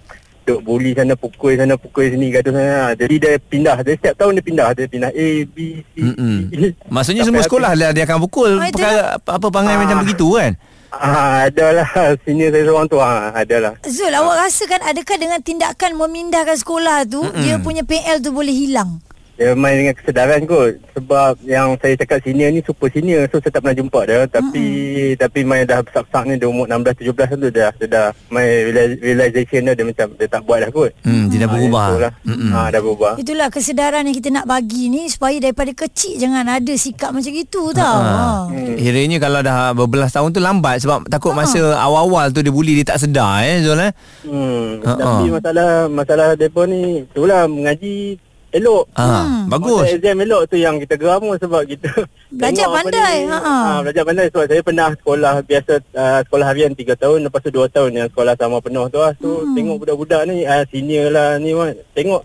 duk 0.46 0.62
bully 0.62 0.94
sana 0.94 1.14
pukul 1.14 1.54
sana 1.54 1.74
pukul 1.74 2.06
sini 2.06 2.30
gaduh 2.30 2.50
sana 2.50 2.94
jadi 2.94 3.16
dia 3.18 3.32
pindah 3.36 3.82
dia 3.82 3.94
setiap 3.94 4.16
tahun 4.16 4.38
dia 4.38 4.46
pindah 4.46 4.68
dia 4.72 4.86
pindah 4.86 5.10
A 5.10 5.28
B 5.44 5.58
C 5.84 5.96
Mm-mm. 6.00 6.38
Maksudnya 6.94 7.26
Sampai 7.26 7.42
semua 7.42 7.50
sekolah 7.50 7.72
lah 7.74 7.90
dia 7.90 8.04
akan 8.04 8.20
pukul 8.22 8.52
Ah, 8.56 8.70
itulah. 8.70 8.72
perkara 8.72 9.02
apa 9.18 9.48
perangai 9.50 9.74
Ah. 9.74 9.82
macam 9.82 9.98
begitu 10.00 10.28
kan. 10.32 10.54
Ah, 10.90 11.52
adalah 11.52 11.90
senior 12.24 12.50
saya 12.50 12.64
seorang 12.64 12.88
tu 12.88 12.98
ah, 12.98 13.28
adalah. 13.34 13.76
Zul, 13.84 14.08
awak 14.10 14.36
rasa 14.40 14.64
kan 14.64 14.80
adakah 14.80 15.18
dengan 15.18 15.40
tindakan 15.40 15.92
memindahkan 15.94 16.56
sekolah 16.56 17.04
tu, 17.04 17.20
Mm-mm. 17.20 17.42
dia 17.42 17.60
punya 17.60 17.84
PL 17.84 18.24
tu 18.24 18.32
boleh 18.32 18.56
hilang? 18.56 19.04
Dia 19.36 19.52
main 19.52 19.76
dengan 19.76 19.92
kesedaran 19.92 20.42
kot 20.44 20.80
sebab 20.92 21.36
yang 21.44 21.76
saya 21.76 21.94
cakap 21.96 22.24
senior 22.24 22.50
ni 22.50 22.64
super 22.64 22.88
senior 22.88 23.28
so 23.28 23.38
saya 23.38 23.52
tak 23.52 23.62
pernah 23.62 23.76
jumpa 23.76 24.00
dia 24.02 24.24
tapi 24.26 24.64
mm-hmm. 24.64 25.20
tapi 25.20 25.40
main 25.42 25.64
dah 25.64 25.80
besar-besar 25.80 26.24
ni 26.24 26.36
dia 26.36 26.48
umur 26.48 26.64
16 26.66 27.04
17 27.04 27.36
tu 27.36 27.50
dia 27.50 27.68
dia 27.76 27.88
dah 27.90 28.06
main 28.28 28.48
reali- 28.66 28.96
realization 28.98 29.60
dia, 29.62 29.74
dia 29.74 29.84
macam 29.84 30.08
dia 30.14 30.28
tak 30.30 30.42
buat 30.42 30.58
dah 30.58 30.70
kot. 30.70 30.92
Hmm, 31.02 31.28
dia 31.28 31.38
dah 31.38 31.50
berubah. 31.50 31.86
itulah. 31.90 32.14
Mm-mm. 32.24 32.50
Ah, 32.50 32.68
dah 32.70 32.80
berubah. 32.80 33.14
Itulah 33.18 33.48
kesedaran 33.50 34.02
yang 34.02 34.16
kita 34.16 34.30
nak 34.30 34.46
bagi 34.46 34.88
ni 34.88 35.06
supaya 35.06 35.36
daripada 35.36 35.72
kecil 35.74 36.16
jangan 36.16 36.48
ada 36.48 36.74
sikap 36.74 37.12
macam 37.12 37.30
itu 37.30 37.64
tau. 37.72 37.98
Ha. 37.98 38.48
Hmm. 38.48 38.76
Kiranya 38.76 39.18
kalau 39.20 39.40
dah 39.42 39.58
berbelas 39.74 40.10
tahun 40.10 40.32
tu 40.32 40.40
lambat 40.40 40.80
sebab 40.80 41.04
takut 41.06 41.32
Ha. 41.32 41.38
masa 41.38 41.62
awal-awal 41.76 42.32
tu 42.32 42.40
dia 42.40 42.50
bully 42.50 42.80
dia 42.80 42.88
tak 42.88 43.02
sedar 43.02 43.44
eh 43.44 43.60
Zul 43.60 43.80
eh. 43.80 43.92
Hmm, 44.24 44.80
Ha, 44.80 44.96
tapi 44.96 45.28
ha. 45.28 45.34
masalah 45.34 45.70
masalah 45.86 46.28
depa 46.34 46.64
ni 46.64 47.04
itulah 47.04 47.44
mengaji 47.46 48.16
elok. 48.52 48.86
Ah, 48.94 49.26
Hmm. 49.26 49.50
bagus. 49.50 49.86
Masa 49.86 49.96
exam 49.98 50.18
elok 50.22 50.42
tu 50.50 50.56
yang 50.60 50.76
kita 50.78 50.96
geram 51.00 51.24
sebab 51.38 51.62
kita 51.66 51.90
Belajar 52.36 52.68
pandai, 52.68 53.16
ha, 53.32 53.38
ha. 53.40 53.56
Ha, 53.56 53.80
belajar 53.82 54.04
pandai 54.04 54.28
sebab 54.28 54.46
saya 54.52 54.62
pernah 54.62 54.90
sekolah 54.92 55.34
biasa 55.48 55.74
uh, 55.96 56.20
sekolah 56.28 56.46
harian 56.52 56.74
3 56.76 57.00
tahun 57.00 57.20
lepas 57.32 57.40
tu 57.42 57.52
2 57.52 57.66
tahun 57.72 57.92
yang 57.96 58.08
sekolah 58.12 58.34
sama 58.36 58.58
penuh 58.60 58.86
tu 58.92 59.00
lah. 59.00 59.14
So 59.24 59.42
hmm. 59.42 59.56
tengok 59.56 59.78
budak-budak 59.82 60.22
ni 60.28 60.44
uh, 60.44 60.64
senior 60.68 61.08
lah 61.10 61.40
ni 61.40 61.56
kan. 61.56 61.76
Tengok 61.96 62.22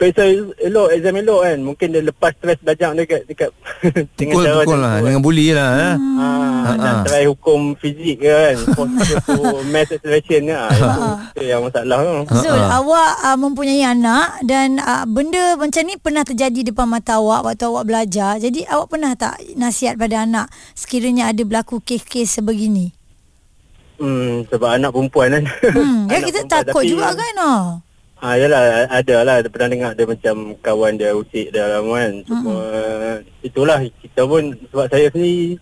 Periksa 0.00 0.24
elok, 0.58 0.88
exam 0.90 1.12
elok 1.14 1.40
kan. 1.44 1.58
Mungkin 1.60 1.86
dia 1.90 2.00
lepas 2.00 2.32
stres 2.32 2.56
belajar 2.56 2.96
dekat 2.96 3.20
dekat 3.28 3.52
Pukul 4.16 4.42
cara 4.42 4.64
pukul 4.64 4.72
dia 4.72 4.80
lah 4.80 4.92
kan. 4.94 5.02
dengan 5.04 5.20
bully 5.20 5.46
lah 5.52 5.70
eh. 5.76 5.94
Ha, 6.00 6.28
Ha, 6.60 6.70
nak 6.76 6.94
ha. 6.94 7.04
try 7.04 7.24
hukum 7.24 7.60
fizik 7.74 8.16
ke 8.18 8.28
kan. 8.28 8.56
Force 8.70 9.12
tu 9.22 9.36
mass 9.72 9.88
acceleration 9.90 10.40
ke. 10.42 10.54
Ha, 10.54 10.68
itu, 10.70 10.88
itu 11.30 11.42
yang 11.46 11.60
masalah 11.60 11.98
tu. 12.00 12.12
Zul, 12.38 12.48
Ha-ha. 12.54 12.80
awak 12.80 13.12
uh, 13.22 13.36
mempunyai 13.36 13.84
anak 13.86 14.40
dan 14.42 14.76
uh, 14.78 15.04
benda 15.04 15.52
macam 15.54 15.82
ni 15.82 15.94
pernah 15.94 16.20
terjadi 16.22 16.60
depan 16.66 16.86
mata 16.86 17.16
awak 17.16 17.44
waktu 17.44 17.64
awak 17.66 17.84
belajar. 17.84 18.36
Jadi 18.36 18.64
awak 18.66 18.88
pernah 18.88 19.12
tak 19.14 19.36
nasihat 19.52 19.96
pada 19.96 20.24
anak 20.24 20.48
sekiranya 20.72 21.28
ada 21.28 21.42
berlaku 21.42 21.76
kes-kes 21.78 22.34
sebegini? 22.34 22.96
Hmm, 23.96 24.48
sebab 24.48 24.70
anak 24.74 24.90
perempuan 24.90 25.28
kan. 25.30 25.44
Hmm, 25.66 26.08
ya 26.08 26.16
Anak 26.16 26.24
kita 26.24 26.40
perempuan, 26.42 26.64
takut 26.64 26.82
tapi- 26.82 26.90
juga 26.90 27.08
kan. 27.12 27.34
Oh. 27.38 27.66
Ah, 28.20 28.36
yalah, 28.36 28.84
ada 28.92 29.16
lah. 29.24 29.36
Pernah 29.48 29.68
dengar 29.72 29.90
dia 29.96 30.04
macam 30.04 30.52
kawan 30.60 31.00
dia 31.00 31.16
usik 31.16 31.52
dia 31.56 31.64
lama 31.64 31.96
kan. 31.96 32.12
Cuma 32.28 32.54
itulah 33.40 33.80
kita 34.04 34.28
pun, 34.28 34.52
sebab 34.68 34.86
saya 34.92 35.08
sendiri 35.08 35.56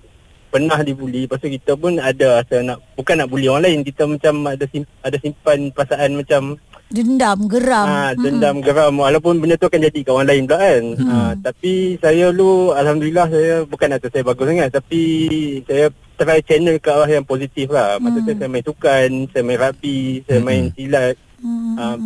pernah 0.51 0.81
dibuli. 0.83 1.31
Lepas 1.31 1.39
tu 1.39 1.49
kita 1.49 1.79
pun 1.79 2.03
ada 2.03 2.43
rasa 2.43 2.67
nak, 2.67 2.83
bukan 2.99 3.15
nak 3.23 3.31
buli 3.31 3.47
orang 3.47 3.63
lain. 3.63 3.81
Kita 3.87 4.11
macam 4.11 4.43
ada 4.51 4.65
sim, 4.75 4.83
ada 5.07 5.17
simpan 5.23 5.71
perasaan 5.71 6.19
macam 6.19 6.43
Dendam, 6.89 7.53
geram. 7.53 7.85
ah, 7.85 8.13
dendam 8.17 8.65
geram. 8.65 8.97
Walaupun 8.97 9.45
benda 9.45 9.61
tu 9.61 9.69
akan 9.69 9.93
jadi 9.93 10.09
kat 10.09 10.09
orang 10.09 10.29
lain 10.33 10.43
pula 10.49 10.57
kan. 10.57 10.85
Ah, 11.05 11.33
tapi 11.37 12.01
saya 12.01 12.33
dulu, 12.33 12.73
Alhamdulillah 12.73 13.29
saya, 13.29 13.55
bukan 13.69 13.93
kata 13.93 14.09
saya 14.09 14.25
bagus 14.25 14.49
sangat. 14.49 14.69
Tapi 14.73 15.03
saya 15.69 15.93
try 16.17 16.41
channel 16.43 16.81
ke 16.81 16.89
arah 16.89 17.11
yang 17.13 17.29
positif 17.29 17.69
lah. 17.69 18.01
Maksudnya 18.01 18.41
saya 18.41 18.49
main 18.49 18.65
sukan, 18.65 19.11
saya 19.29 19.43
main 19.45 19.61
rugby, 19.61 20.25
saya 20.25 20.41
main 20.41 20.73
silat. 20.73 21.15
Hmm. 21.39 21.79
uh, 21.79 21.97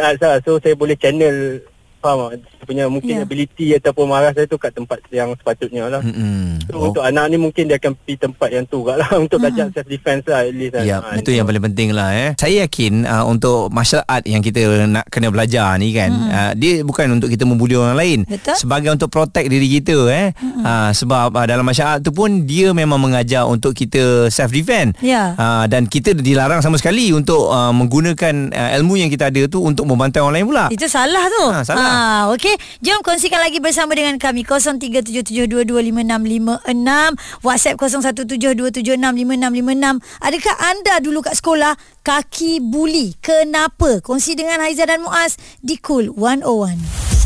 arts 0.00 0.22
lah 0.24 0.40
so 0.40 0.56
saya 0.56 0.72
boleh 0.72 0.96
channel 0.96 1.60
faham 2.00 2.32
tak 2.32 2.40
Saya 2.56 2.64
punya 2.64 2.84
mungkin 2.88 3.14
yeah. 3.20 3.26
ability 3.28 3.66
ataupun 3.76 4.04
marah 4.08 4.32
saya 4.32 4.48
tu 4.48 4.56
kat 4.56 4.72
tempat 4.72 4.98
yang 5.12 5.36
sepatutnya 5.36 5.92
lah 5.92 6.00
Mm-mm. 6.00 6.64
so, 6.64 6.80
untuk 6.80 7.04
anak 7.04 7.28
ni 7.28 7.36
mungkin 7.36 7.68
dia 7.68 7.76
akan 7.76 7.92
pergi 7.92 8.16
tempat 8.16 8.48
yang 8.48 8.64
tu 8.64 8.80
kat 8.82 8.96
lah 8.96 9.10
untuk 9.22 9.38
belajar 9.38 9.68
self 9.70 9.88
defense 9.88 10.24
lah 10.24 10.42
at 10.42 10.54
least 10.56 10.72
kan. 10.74 10.84
Ya, 10.86 11.00
Ah, 11.00 11.16
itu 11.18 11.32
yang 11.32 11.48
paling 11.48 11.64
penting 11.72 11.90
lah 11.96 12.12
eh. 12.12 12.30
Saya 12.36 12.68
yakin 12.68 13.08
uh, 13.08 13.24
untuk 13.26 13.72
martial 13.72 14.04
art 14.06 14.22
yang 14.28 14.44
kita 14.44 14.86
nak 14.86 15.08
kena 15.08 15.32
belajar 15.32 15.74
ni 15.80 15.90
kan, 15.90 16.12
hmm. 16.12 16.30
uh, 16.30 16.52
dia 16.54 16.84
bukan 16.84 17.18
untuk 17.18 17.32
kita 17.32 17.48
membuli 17.48 17.74
orang 17.74 17.96
lain. 17.96 18.18
Betul. 18.28 18.54
Sebagai 18.54 18.92
untuk 18.92 19.08
protect 19.10 19.48
diri 19.50 19.66
kita 19.80 19.96
eh. 20.12 20.26
Hmm. 20.36 20.62
Uh, 20.62 20.90
sebab 20.94 21.34
uh, 21.34 21.46
dalam 21.48 21.64
martial 21.64 21.98
art 21.98 22.00
tu 22.04 22.12
pun 22.14 22.44
dia 22.46 22.70
memang 22.70 23.00
mengajar 23.00 23.48
untuk 23.48 23.74
kita 23.74 24.28
self 24.28 24.52
defend. 24.52 24.94
Ya. 25.02 25.34
Uh, 25.34 25.64
dan 25.66 25.88
kita 25.88 26.14
dilarang 26.14 26.60
sama 26.62 26.76
sekali 26.76 27.10
untuk 27.10 27.50
uh, 27.50 27.72
menggunakan 27.74 28.54
uh, 28.54 28.70
ilmu 28.78 29.00
yang 29.00 29.10
kita 29.10 29.32
ada 29.32 29.42
tu 29.50 29.64
untuk 29.64 29.88
membantai 29.88 30.20
orang 30.22 30.38
lain 30.38 30.46
pula. 30.46 30.64
Itu 30.70 30.86
salah 30.86 31.24
tu. 31.26 31.44
Ha, 31.50 31.58
salah. 31.64 31.82
Ha, 31.82 31.89
okey. 32.34 32.56
Jom 32.80 33.02
kongsikan 33.02 33.42
lagi 33.42 33.58
bersama 33.58 33.98
dengan 33.98 34.14
kami 34.16 34.46
0377225656 34.46 37.42
WhatsApp 37.42 37.76
0172765656. 37.76 39.98
Adakah 40.22 40.54
anda 40.70 40.94
dulu 41.02 41.18
kat 41.20 41.36
sekolah 41.36 41.76
kaki 42.06 42.62
buli? 42.62 43.18
Kenapa? 43.18 43.98
Kongsi 44.00 44.38
dengan 44.38 44.62
Haiza 44.62 44.86
dan 44.86 45.02
Muaz 45.02 45.34
di 45.60 45.76
Cool 45.82 46.14
101. 46.14 47.19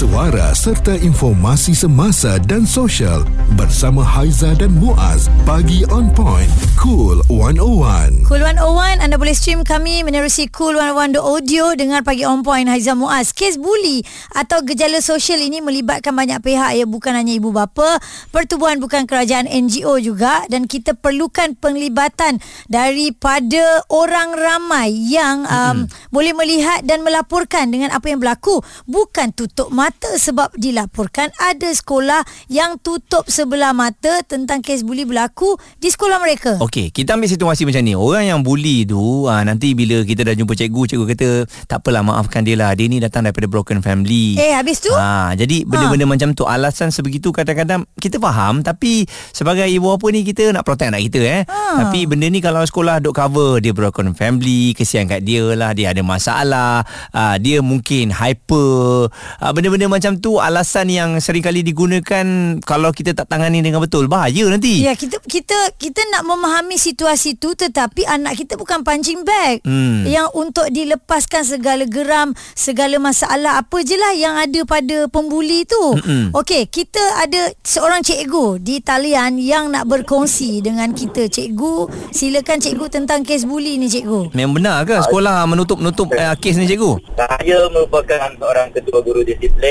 Suara 0.00 0.56
serta 0.56 0.96
informasi 0.96 1.76
semasa 1.76 2.40
dan 2.48 2.64
sosial 2.64 3.20
bersama 3.52 4.00
Haiza 4.00 4.56
dan 4.56 4.72
Muaz. 4.80 5.28
Pagi 5.44 5.84
on 5.92 6.08
point. 6.16 6.48
Cool 6.80 7.20
101. 7.28 8.24
Cool 8.24 8.40
101 8.40 8.96
anda 8.96 9.20
boleh 9.20 9.36
stream 9.36 9.60
kami 9.60 10.00
menerusi 10.00 10.48
Cool 10.48 10.80
101 10.80 11.20
audio 11.20 11.76
dengar 11.76 12.00
pagi 12.00 12.24
on 12.24 12.40
point 12.40 12.64
Haiza 12.64 12.96
Muaz. 12.96 13.36
Kes 13.36 13.60
buli 13.60 14.00
atau 14.32 14.64
gejala 14.64 15.04
sosial 15.04 15.44
ini 15.44 15.60
melibatkan 15.60 16.16
banyak 16.16 16.40
pihak 16.40 16.80
ya 16.80 16.88
bukan 16.88 17.20
hanya 17.20 17.36
ibu 17.36 17.52
bapa, 17.52 18.00
pertubuhan 18.32 18.80
bukan 18.80 19.04
kerajaan 19.04 19.52
NGO 19.52 20.00
juga 20.00 20.48
dan 20.48 20.64
kita 20.64 20.96
perlukan 20.96 21.60
penglibatan 21.60 22.40
daripada 22.72 23.84
orang 23.92 24.32
ramai 24.32 24.96
yang 24.96 25.44
um, 25.44 25.84
boleh 26.08 26.32
melihat 26.32 26.88
dan 26.88 27.04
melaporkan 27.04 27.68
dengan 27.68 27.92
apa 27.92 28.08
yang 28.08 28.16
berlaku 28.16 28.64
bukan 28.88 29.36
tutup 29.36 29.68
mata 29.68 29.89
sebab 29.98 30.54
dilaporkan 30.58 31.32
ada 31.40 31.70
sekolah 31.72 32.22
yang 32.52 32.76
tutup 32.82 33.26
sebelah 33.30 33.72
mata 33.72 34.20
tentang 34.26 34.60
kes 34.60 34.82
buli 34.82 35.08
berlaku 35.08 35.56
di 35.78 35.88
sekolah 35.88 36.20
mereka. 36.20 36.58
Okey, 36.60 36.92
kita 36.92 37.16
ambil 37.16 37.30
situasi 37.30 37.62
macam 37.64 37.82
ni. 37.82 37.94
Orang 37.96 38.24
yang 38.26 38.40
bully 38.44 38.84
tu 38.84 39.26
uh, 39.26 39.42
nanti 39.42 39.72
bila 39.72 40.02
kita 40.04 40.26
dah 40.26 40.34
jumpa 40.36 40.52
cikgu, 40.52 40.82
cikgu 40.90 41.06
kata, 41.16 41.28
"Tak 41.70 41.80
apalah, 41.80 42.04
maafkan 42.04 42.44
dia 42.44 42.58
lah. 42.58 42.74
Dia 42.76 42.90
ni 42.90 43.00
datang 43.00 43.24
daripada 43.24 43.46
broken 43.48 43.80
family." 43.80 44.36
Eh, 44.36 44.52
habis 44.52 44.82
tu? 44.84 44.92
Ha, 44.92 45.32
jadi 45.38 45.64
benda-benda 45.64 46.04
ha. 46.06 46.12
macam 46.12 46.28
tu 46.36 46.44
alasan 46.44 46.92
sebegitu 46.92 47.32
kadang-kadang 47.32 47.86
kita 47.96 48.20
faham 48.20 48.60
tapi 48.60 49.08
sebagai 49.32 49.64
ibu 49.70 49.94
bapa 49.94 50.06
ni 50.12 50.26
kita 50.26 50.52
nak 50.52 50.66
protect 50.66 50.92
anak 50.92 51.06
kita 51.08 51.20
eh. 51.24 51.40
Ha. 51.46 51.86
Tapi 51.86 52.04
benda 52.04 52.26
ni 52.28 52.42
kalau 52.44 52.60
sekolah 52.66 53.00
duk 53.00 53.16
cover 53.16 53.62
dia 53.62 53.72
broken 53.72 54.12
family, 54.12 54.76
kesian 54.76 55.08
kat 55.08 55.24
dia 55.24 55.44
lah, 55.56 55.72
dia 55.72 55.94
ada 55.94 56.02
masalah, 56.04 56.84
uh, 57.14 57.36
dia 57.40 57.62
mungkin 57.64 58.12
hyper, 58.12 59.08
uh, 59.40 59.50
benda-benda 59.54 59.79
benda-benda 59.80 59.96
macam 59.96 60.12
tu 60.20 60.36
alasan 60.36 60.92
yang 60.92 61.10
sering 61.24 61.40
kali 61.40 61.64
digunakan 61.64 62.26
kalau 62.60 62.92
kita 62.92 63.16
tak 63.16 63.32
tangani 63.32 63.64
dengan 63.64 63.80
betul. 63.80 64.12
Bahaya 64.12 64.44
nanti. 64.52 64.84
Ya 64.84 64.92
kita 64.92 65.16
kita 65.24 65.56
kita 65.80 66.00
nak 66.12 66.28
memahami 66.28 66.76
situasi 66.76 67.40
tu 67.40 67.56
tetapi 67.56 68.04
anak 68.04 68.36
kita 68.36 68.60
bukan 68.60 68.84
punching 68.84 69.24
bag 69.24 69.64
Hmm. 69.64 70.04
yang 70.08 70.28
untuk 70.36 70.68
dilepaskan 70.72 71.46
segala 71.46 71.84
geram, 71.88 72.36
segala 72.52 72.96
masalah 73.00 73.60
apa 73.60 73.76
je 73.80 73.96
lah 73.96 74.12
yang 74.16 74.36
ada 74.36 74.60
pada 74.68 75.06
pembuli 75.08 75.64
tu. 75.64 75.96
Mm-mm. 75.96 76.36
Okey, 76.36 76.68
kita 76.68 77.00
ada 77.22 77.52
seorang 77.64 78.02
cikgu 78.02 78.60
di 78.60 78.82
talian 78.82 79.38
yang 79.40 79.70
nak 79.70 79.86
berkongsi 79.86 80.60
dengan 80.64 80.90
kita. 80.92 81.28
Cikgu, 81.30 81.88
silakan 82.10 82.58
cikgu 82.58 82.86
tentang 82.90 83.22
kes 83.22 83.46
buli 83.46 83.78
ni 83.78 83.86
cikgu. 83.86 84.34
Memang 84.34 84.58
benar 84.58 84.76
ke 84.88 84.96
sekolah 85.06 85.44
menutup-nutup 85.46 86.10
uh, 86.12 86.34
kes 86.40 86.58
ni 86.58 86.66
cikgu? 86.66 86.98
Saya 87.14 87.68
merupakan 87.70 88.32
seorang 88.40 88.68
ketua 88.74 88.98
guru 89.04 89.22
disiplin 89.22 89.69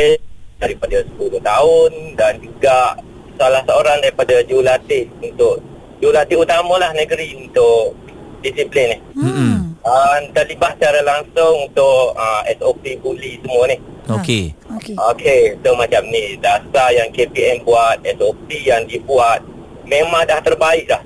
daripada 0.60 0.98
10 1.04 1.40
tahun 1.40 1.92
dan 2.20 2.34
juga 2.44 3.00
salah 3.40 3.64
seorang 3.64 4.04
daripada 4.04 4.44
jurulatih 4.44 5.08
untuk 5.24 5.64
jurulatih 6.04 6.38
utamalah 6.44 6.92
negeri 6.92 7.48
untuk 7.48 7.96
disiplin 8.44 8.96
ni. 8.96 8.98
Hmm. 9.20 9.56
Uh, 9.80 10.20
terlibat 10.36 10.76
secara 10.76 11.00
langsung 11.02 11.72
untuk 11.72 12.14
uh, 12.20 12.44
SOP 12.60 12.84
bully 13.00 13.40
semua 13.40 13.72
ni. 13.72 13.78
Okey. 14.10 14.52
Okey. 14.76 14.96
Okey, 15.16 15.42
so 15.64 15.72
macam 15.78 16.04
ni. 16.12 16.36
Dasar 16.42 16.92
yang 16.92 17.10
KPM 17.16 17.64
buat, 17.64 18.04
SOP 18.04 18.50
yang 18.52 18.84
dibuat 18.90 19.40
memang 19.88 20.28
dah 20.28 20.40
terbaik 20.44 20.86
dah. 20.90 21.02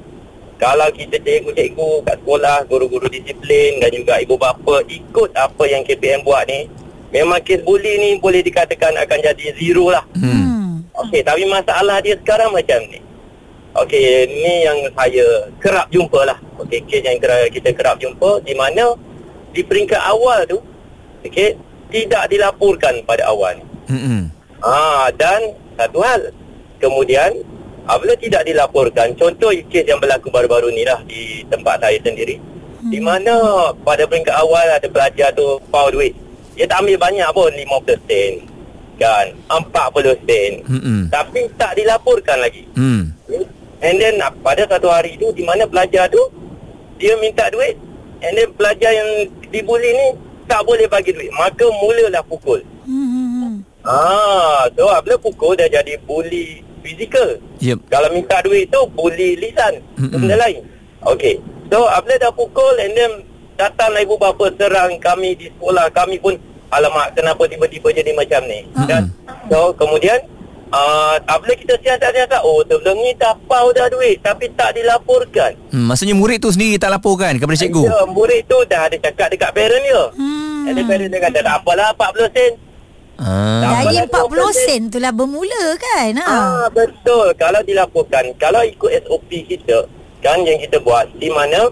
Kalau 0.57 0.87
kita 0.95 1.19
cikgu-cikgu 1.19 1.91
kat 2.07 2.17
sekolah, 2.23 2.57
guru-guru 2.71 3.11
disiplin 3.11 3.83
dan 3.83 3.91
juga 3.91 4.21
ibu 4.23 4.39
bapa 4.39 4.79
ikut 4.87 5.29
apa 5.35 5.63
yang 5.67 5.83
KPM 5.83 6.23
buat 6.23 6.47
ni, 6.47 6.71
memang 7.13 7.39
kes 7.45 7.61
bully 7.61 8.01
ni 8.01 8.09
boleh 8.17 8.41
dikatakan 8.41 8.97
akan 8.97 9.19
jadi 9.21 9.53
zero 9.53 9.93
lah. 9.93 10.03
Hmm. 10.17 10.33
Hmm. 10.33 10.71
Okey, 11.05 11.21
tapi 11.21 11.45
masalah 11.45 12.01
dia 12.01 12.17
sekarang 12.17 12.49
macam 12.49 12.81
ni. 12.89 12.99
Okey, 13.77 14.29
ni 14.29 14.65
yang 14.65 14.77
saya 14.97 15.25
kerap 15.61 15.85
jumpa 15.93 16.25
lah. 16.25 16.37
Okey, 16.61 16.81
kes 16.89 17.05
yang 17.05 17.21
kerap, 17.21 17.49
kita 17.53 17.69
kerap 17.73 18.01
jumpa 18.01 18.41
di 18.41 18.57
mana 18.57 18.97
di 19.53 19.61
peringkat 19.61 20.01
awal 20.01 20.45
tu, 20.49 20.57
okey, 21.25 21.53
tidak 21.93 22.25
dilaporkan 22.33 23.05
pada 23.05 23.29
awal. 23.29 23.61
Hmm. 23.85 24.33
Ah 24.65 25.13
dan 25.13 25.53
satu 25.77 26.01
hal. 26.01 26.33
Kemudian 26.81 27.45
apabila 27.85 28.17
tidak 28.17 28.43
dilaporkan, 28.49 29.13
contoh 29.13 29.53
kes 29.69 29.85
yang 29.85 30.01
berlaku 30.01 30.33
baru-baru 30.33 30.73
ni 30.73 30.83
lah 30.83 30.99
di 31.05 31.45
tempat 31.49 31.81
saya 31.81 31.97
sendiri. 32.01 32.41
Hmm. 32.81 32.89
Di 32.89 32.99
mana 33.01 33.33
pada 33.85 34.09
peringkat 34.09 34.35
awal 34.35 34.65
ada 34.73 34.87
pelajar 34.89 35.29
tu 35.37 35.61
foul 35.69 35.93
duit. 35.93 36.13
Dia 36.53 36.65
tak 36.69 36.85
ambil 36.85 36.97
banyak 37.01 37.29
pun 37.33 37.51
50 37.51 38.09
sen. 38.09 38.33
Kan 39.01 39.25
40 39.49 40.27
sen. 40.27 40.51
Hmm. 40.69 41.03
Tapi 41.09 41.49
tak 41.57 41.77
dilaporkan 41.77 42.37
lagi. 42.41 42.63
Hmm. 42.77 43.09
And 43.83 43.95
then 43.99 44.21
ah, 44.23 44.31
pada 44.31 44.63
satu 44.69 44.87
hari 44.87 45.19
tu 45.19 45.33
di 45.35 45.43
mana 45.43 45.67
pelajar 45.67 46.07
tu 46.07 46.21
dia 46.95 47.19
minta 47.19 47.51
duit 47.51 47.75
and 48.23 48.33
then 48.39 48.47
pelajar 48.55 48.95
yang 48.95 49.27
dibuli 49.51 49.91
ni 49.91 50.07
tak 50.47 50.63
boleh 50.63 50.87
bagi 50.87 51.11
duit. 51.11 51.33
Maka 51.35 51.65
mulalah 51.81 52.23
pukul. 52.23 52.61
Hmm. 52.85 53.59
Ah, 53.83 54.69
so 54.71 54.87
apabila 54.87 55.19
pukul 55.19 55.59
dah 55.59 55.67
jadi 55.67 55.99
bully 56.07 56.63
fizikal. 56.79 57.35
Yep. 57.59 57.91
Kalau 57.91 58.07
minta 58.15 58.39
duit 58.43 58.71
tu 58.71 58.79
bully 58.95 59.35
lisan. 59.39 59.83
Mm-mm. 59.99 60.07
Mm-mm. 60.07 60.21
Benda 60.23 60.35
lain. 60.39 60.63
Okey. 61.03 61.35
So 61.67 61.87
apabila 61.91 62.15
dah 62.29 62.31
pukul 62.31 62.75
and 62.79 62.93
then 62.95 63.11
datanglah 63.63 64.03
ibu 64.03 64.19
bapa 64.19 64.45
serang 64.59 64.99
kami 64.99 65.39
di 65.39 65.47
sekolah. 65.47 65.87
Kami 65.95 66.19
pun 66.19 66.35
alamak 66.67 67.15
kenapa 67.15 67.47
tiba-tiba 67.47 67.87
jadi 67.95 68.11
macam 68.11 68.41
ni. 68.49 68.67
Dan 68.83 69.13
so 69.47 69.71
kemudian 69.79 70.19
uh, 70.73 71.15
apabila 71.23 71.55
kita 71.55 71.73
siasat-siasat 71.79 72.41
oh 72.43 72.65
sebelum 72.65 72.97
ni 72.99 73.13
tapau 73.15 73.71
dah 73.71 73.87
duit 73.87 74.19
tapi 74.19 74.51
tak 74.57 74.75
dilaporkan. 74.75 75.55
Hmm. 75.71 75.87
Maksudnya 75.87 76.17
murid 76.17 76.43
tu 76.43 76.51
sendiri 76.51 76.75
tak 76.75 76.91
laporkan 76.91 77.39
kepada 77.39 77.55
cikgu. 77.55 77.83
Ya, 77.87 78.03
murid 78.09 78.43
tu 78.49 78.57
dah 78.67 78.91
ada 78.91 78.97
cakap 78.99 79.31
dekat 79.31 79.51
parent 79.55 79.83
dia. 79.85 80.03
Hmm. 80.17 80.67
Then 80.67 80.83
parent 80.83 81.09
dia 81.13 81.19
kata 81.21 81.39
tak 81.39 81.55
apalah 81.63 81.95
40 81.95 82.35
sen. 82.35 82.53
Ah. 83.13 83.61
Dari 83.61 84.01
Apalah 84.01 84.49
40 84.51 84.65
sen 84.65 84.81
tu 84.89 84.97
lah 84.97 85.13
bermula 85.13 85.77
kan. 85.77 86.11
Ha. 86.17 86.25
Ah 86.25 86.65
betul. 86.73 87.29
Kalau 87.37 87.61
dilaporkan, 87.61 88.33
kalau 88.41 88.65
ikut 88.65 88.89
SOP 89.05 89.29
kita 89.45 89.85
kan 90.25 90.41
yang 90.41 90.57
kita 90.57 90.81
buat 90.81 91.05
di 91.19 91.29
mana 91.29 91.69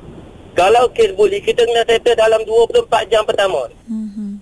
kalau 0.52 0.84
kes 0.92 1.16
bully 1.16 1.40
kita 1.40 1.64
kena 1.64 1.84
settle 1.88 2.16
dalam 2.16 2.42
24 2.44 3.12
jam 3.12 3.24
pertama. 3.24 3.68
Hmm. 3.88 4.40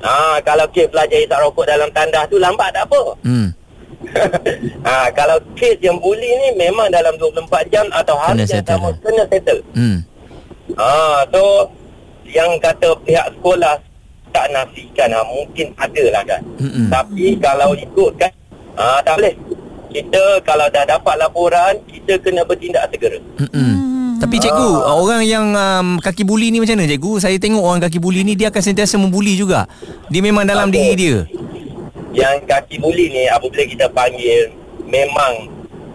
Ah 0.00 0.40
kalau 0.40 0.64
kes 0.72 0.88
pelajar 0.88 1.20
isap 1.20 1.40
rokok 1.40 1.68
dalam 1.68 1.88
tandas 1.92 2.28
tu 2.28 2.36
lambat 2.36 2.72
tak 2.72 2.84
apa. 2.88 3.02
Hmm. 3.24 3.48
ah 4.84 5.08
kalau 5.18 5.36
kes 5.56 5.76
yang 5.80 5.96
bully 6.00 6.28
ni 6.28 6.48
memang 6.56 6.88
dalam 6.88 7.16
24 7.16 7.72
jam 7.72 7.84
atau 7.92 8.16
hari 8.16 8.44
Kena 8.44 8.48
yang 8.48 8.52
settle 8.52 8.76
sama 8.76 8.88
lah. 8.88 8.96
kena 9.00 9.24
settle. 9.28 9.60
Hmm. 9.76 9.96
Ah 10.76 11.20
so 11.28 11.42
yang 12.30 12.50
kata 12.62 12.88
pihak 13.02 13.26
sekolah 13.36 13.74
tak 14.30 14.46
nafikan 14.54 15.10
ah, 15.10 15.26
mungkin 15.26 15.74
ada 15.74 16.04
lah 16.14 16.22
kan. 16.22 16.42
Mm-mm. 16.62 16.86
Tapi 16.86 17.34
kalau 17.42 17.74
ikut 17.74 18.12
kan 18.16 18.32
ah 18.76 19.00
tak 19.00 19.18
boleh. 19.18 19.34
Kita 19.90 20.38
kalau 20.46 20.70
dah 20.70 20.86
dapat 20.86 21.18
laporan 21.18 21.74
kita 21.90 22.14
kena 22.22 22.46
bertindak 22.46 22.86
segera. 22.94 23.18
Hmm. 23.50 23.79
Tapi 24.20 24.36
cikgu, 24.36 24.70
Ah. 24.84 25.00
orang 25.00 25.24
yang 25.24 25.46
um, 25.56 25.96
kaki 25.96 26.28
buli 26.28 26.52
ni 26.52 26.60
macam 26.60 26.76
mana 26.76 26.84
cikgu? 26.86 27.12
Saya 27.18 27.36
tengok 27.40 27.64
orang 27.64 27.80
kaki 27.80 27.96
buli 27.96 28.20
ni 28.20 28.36
dia 28.36 28.52
akan 28.52 28.60
sentiasa 28.60 29.00
membuli 29.00 29.32
juga. 29.34 29.64
Dia 30.12 30.20
memang 30.20 30.44
dalam 30.44 30.68
Apa? 30.68 30.76
diri 30.76 30.92
dia. 30.94 31.18
Yang 32.12 32.44
kaki 32.44 32.76
buli 32.78 33.08
ni 33.08 33.24
apabila 33.26 33.64
kita 33.64 33.88
panggil 33.88 34.52
memang 34.84 35.48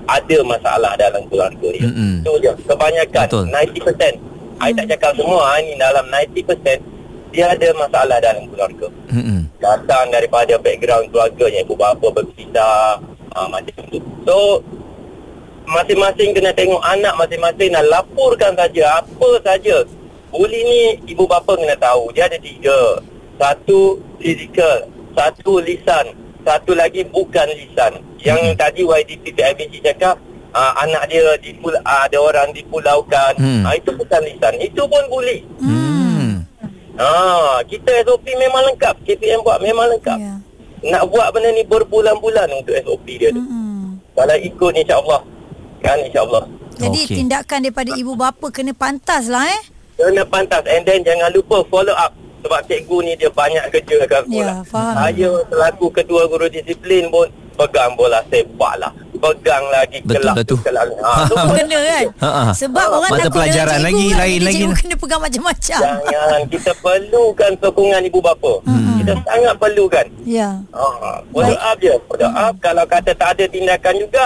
ada 0.06 0.38
masalah 0.42 0.98
dalam 0.98 1.22
keluarga 1.30 1.68
dia. 1.70 1.86
Mm-mm. 1.86 2.26
Itu 2.26 2.34
je. 2.42 2.52
Kebanyakan 2.66 3.26
Betul. 3.30 3.46
90%. 3.54 4.18
I 4.56 4.72
tak 4.72 4.88
cakap 4.88 5.12
semua 5.20 5.52
ah, 5.52 5.60
ni 5.60 5.76
dalam 5.76 6.08
90% 6.08 6.80
dia 7.36 7.52
ada 7.52 7.68
masalah 7.76 8.18
dalam 8.24 8.48
keluarga. 8.48 8.88
Hmm. 9.12 9.52
datang 9.60 10.08
daripada 10.08 10.56
background 10.56 11.12
keluarganya 11.12 11.60
ibu 11.64 11.76
bapa 11.76 12.08
berpisah 12.08 12.96
uh, 13.36 13.48
macam 13.52 13.76
tu. 13.92 14.00
So 14.24 14.64
masing-masing 15.66 16.32
kena 16.32 16.54
tengok 16.54 16.82
anak 16.82 17.14
masing-masing 17.18 17.74
dan 17.74 17.86
laporkan 17.90 18.54
saja 18.54 19.02
apa 19.02 19.30
saja. 19.42 19.84
Bully 20.30 20.62
ni 20.62 20.80
ibu 21.08 21.26
bapa 21.26 21.56
kena 21.56 21.76
tahu 21.76 22.12
dia 22.12 22.26
ada 22.26 22.38
tiga. 22.38 23.00
Satu 23.36 24.00
fizikal, 24.16 24.88
satu 25.12 25.60
lisan, 25.60 26.16
satu 26.42 26.72
lagi 26.72 27.04
bukan 27.06 27.48
lisan. 27.52 28.00
Yang 28.20 28.40
Hmm. 28.42 28.56
tadi 28.56 28.82
YDP 28.82 29.24
PIBG 29.32 29.84
cakap 29.84 30.16
uh, 30.50 30.74
anak 30.80 31.12
dia 31.12 31.36
di 31.38 31.52
pul- 31.54 31.78
uh, 31.78 32.02
ada 32.04 32.18
orang 32.18 32.50
dipulaukan. 32.52 33.36
Hmm. 33.36 33.64
Uh, 33.68 33.76
itu 33.76 33.92
bukan 33.92 34.22
lisan. 34.24 34.54
Itu 34.58 34.88
pun 34.88 35.04
bully. 35.12 35.44
Hmm. 35.60 36.48
Ah, 36.96 37.60
kita 37.68 38.08
SOP 38.08 38.24
memang 38.24 38.72
lengkap. 38.72 39.04
KPM 39.04 39.44
buat 39.44 39.60
memang 39.60 39.92
lengkap. 39.92 40.16
Ya. 40.16 40.36
Nak 40.86 41.12
buat 41.12 41.28
benda 41.36 41.52
ni 41.52 41.68
berbulan-bulan 41.68 42.48
untuk 42.56 42.72
SOP 42.78 43.08
dia 43.10 43.36
tu. 43.36 43.44
Hmm. 43.44 44.00
Kalau 44.16 44.36
ikut 44.40 44.72
insya-Allah. 44.74 45.22
Kan 45.86 45.98
insya-Allah. 46.02 46.44
Jadi 46.76 47.00
Okey. 47.00 47.16
tindakan 47.16 47.58
daripada 47.62 47.92
ibu 47.94 48.14
bapa 48.14 48.48
kena 48.50 48.74
pantas 48.74 49.28
lah 49.28 49.46
eh. 49.46 49.62
Kena 49.96 50.26
pantas 50.26 50.66
and 50.66 50.84
then 50.84 51.00
jangan 51.02 51.30
lupa 51.30 51.62
follow 51.66 51.94
up. 51.94 52.12
Sebab 52.42 52.62
cikgu 52.64 52.98
ni 53.02 53.14
dia 53.16 53.26
banyak 53.28 53.64
kerja 53.72 53.96
kat 54.04 54.22
sekolah. 54.24 54.58
Ya, 54.60 54.62
faham. 54.64 54.94
Saya 54.96 55.30
selaku 55.46 55.86
ketua 55.90 56.26
guru 56.26 56.46
disiplin 56.48 57.08
pun 57.08 57.26
pegang 57.56 57.94
bola 57.94 58.22
sepak 58.24 58.74
lah. 58.78 58.92
Pegang 59.16 59.66
lagi 59.68 59.98
Betul 60.04 60.22
lah 60.24 60.36
tu. 60.44 60.54
kelab. 60.60 60.86
Ha, 60.96 61.26
tu 61.26 61.34
Oh, 61.34 61.42
pun 61.44 61.56
kena 61.56 61.78
kan 61.80 62.06
Ha, 62.20 62.30
ha. 62.30 62.52
Sebab 62.54 62.86
orang 62.92 63.10
Mata 63.10 63.22
takut 63.24 63.34
pelajaran 63.36 63.66
dengan 63.72 63.82
cikgu 63.82 63.90
lagi, 63.96 64.06
kan. 64.06 64.20
lain 64.20 64.40
lagi. 64.44 64.56
Cikgu 64.60 64.76
kena 64.76 64.96
pegang 64.96 65.22
macam-macam 65.24 65.80
Jangan 66.06 66.42
kita 66.46 66.72
perlukan 66.78 67.52
sokongan 67.58 68.02
ibu 68.04 68.20
bapa. 68.20 68.54
Hmm. 68.64 68.96
Kita 69.00 69.14
sangat 69.24 69.54
perlukan. 69.56 70.06
Ya 70.22 70.50
Ah, 70.70 71.18
follow 71.28 71.56
up 71.56 71.78
je. 71.80 71.94
Follow 72.04 72.30
up 72.30 72.54
kalau 72.60 72.84
kata 72.86 73.12
tak 73.12 73.30
ada 73.32 73.46
tindakan 73.48 73.94
juga 73.98 74.24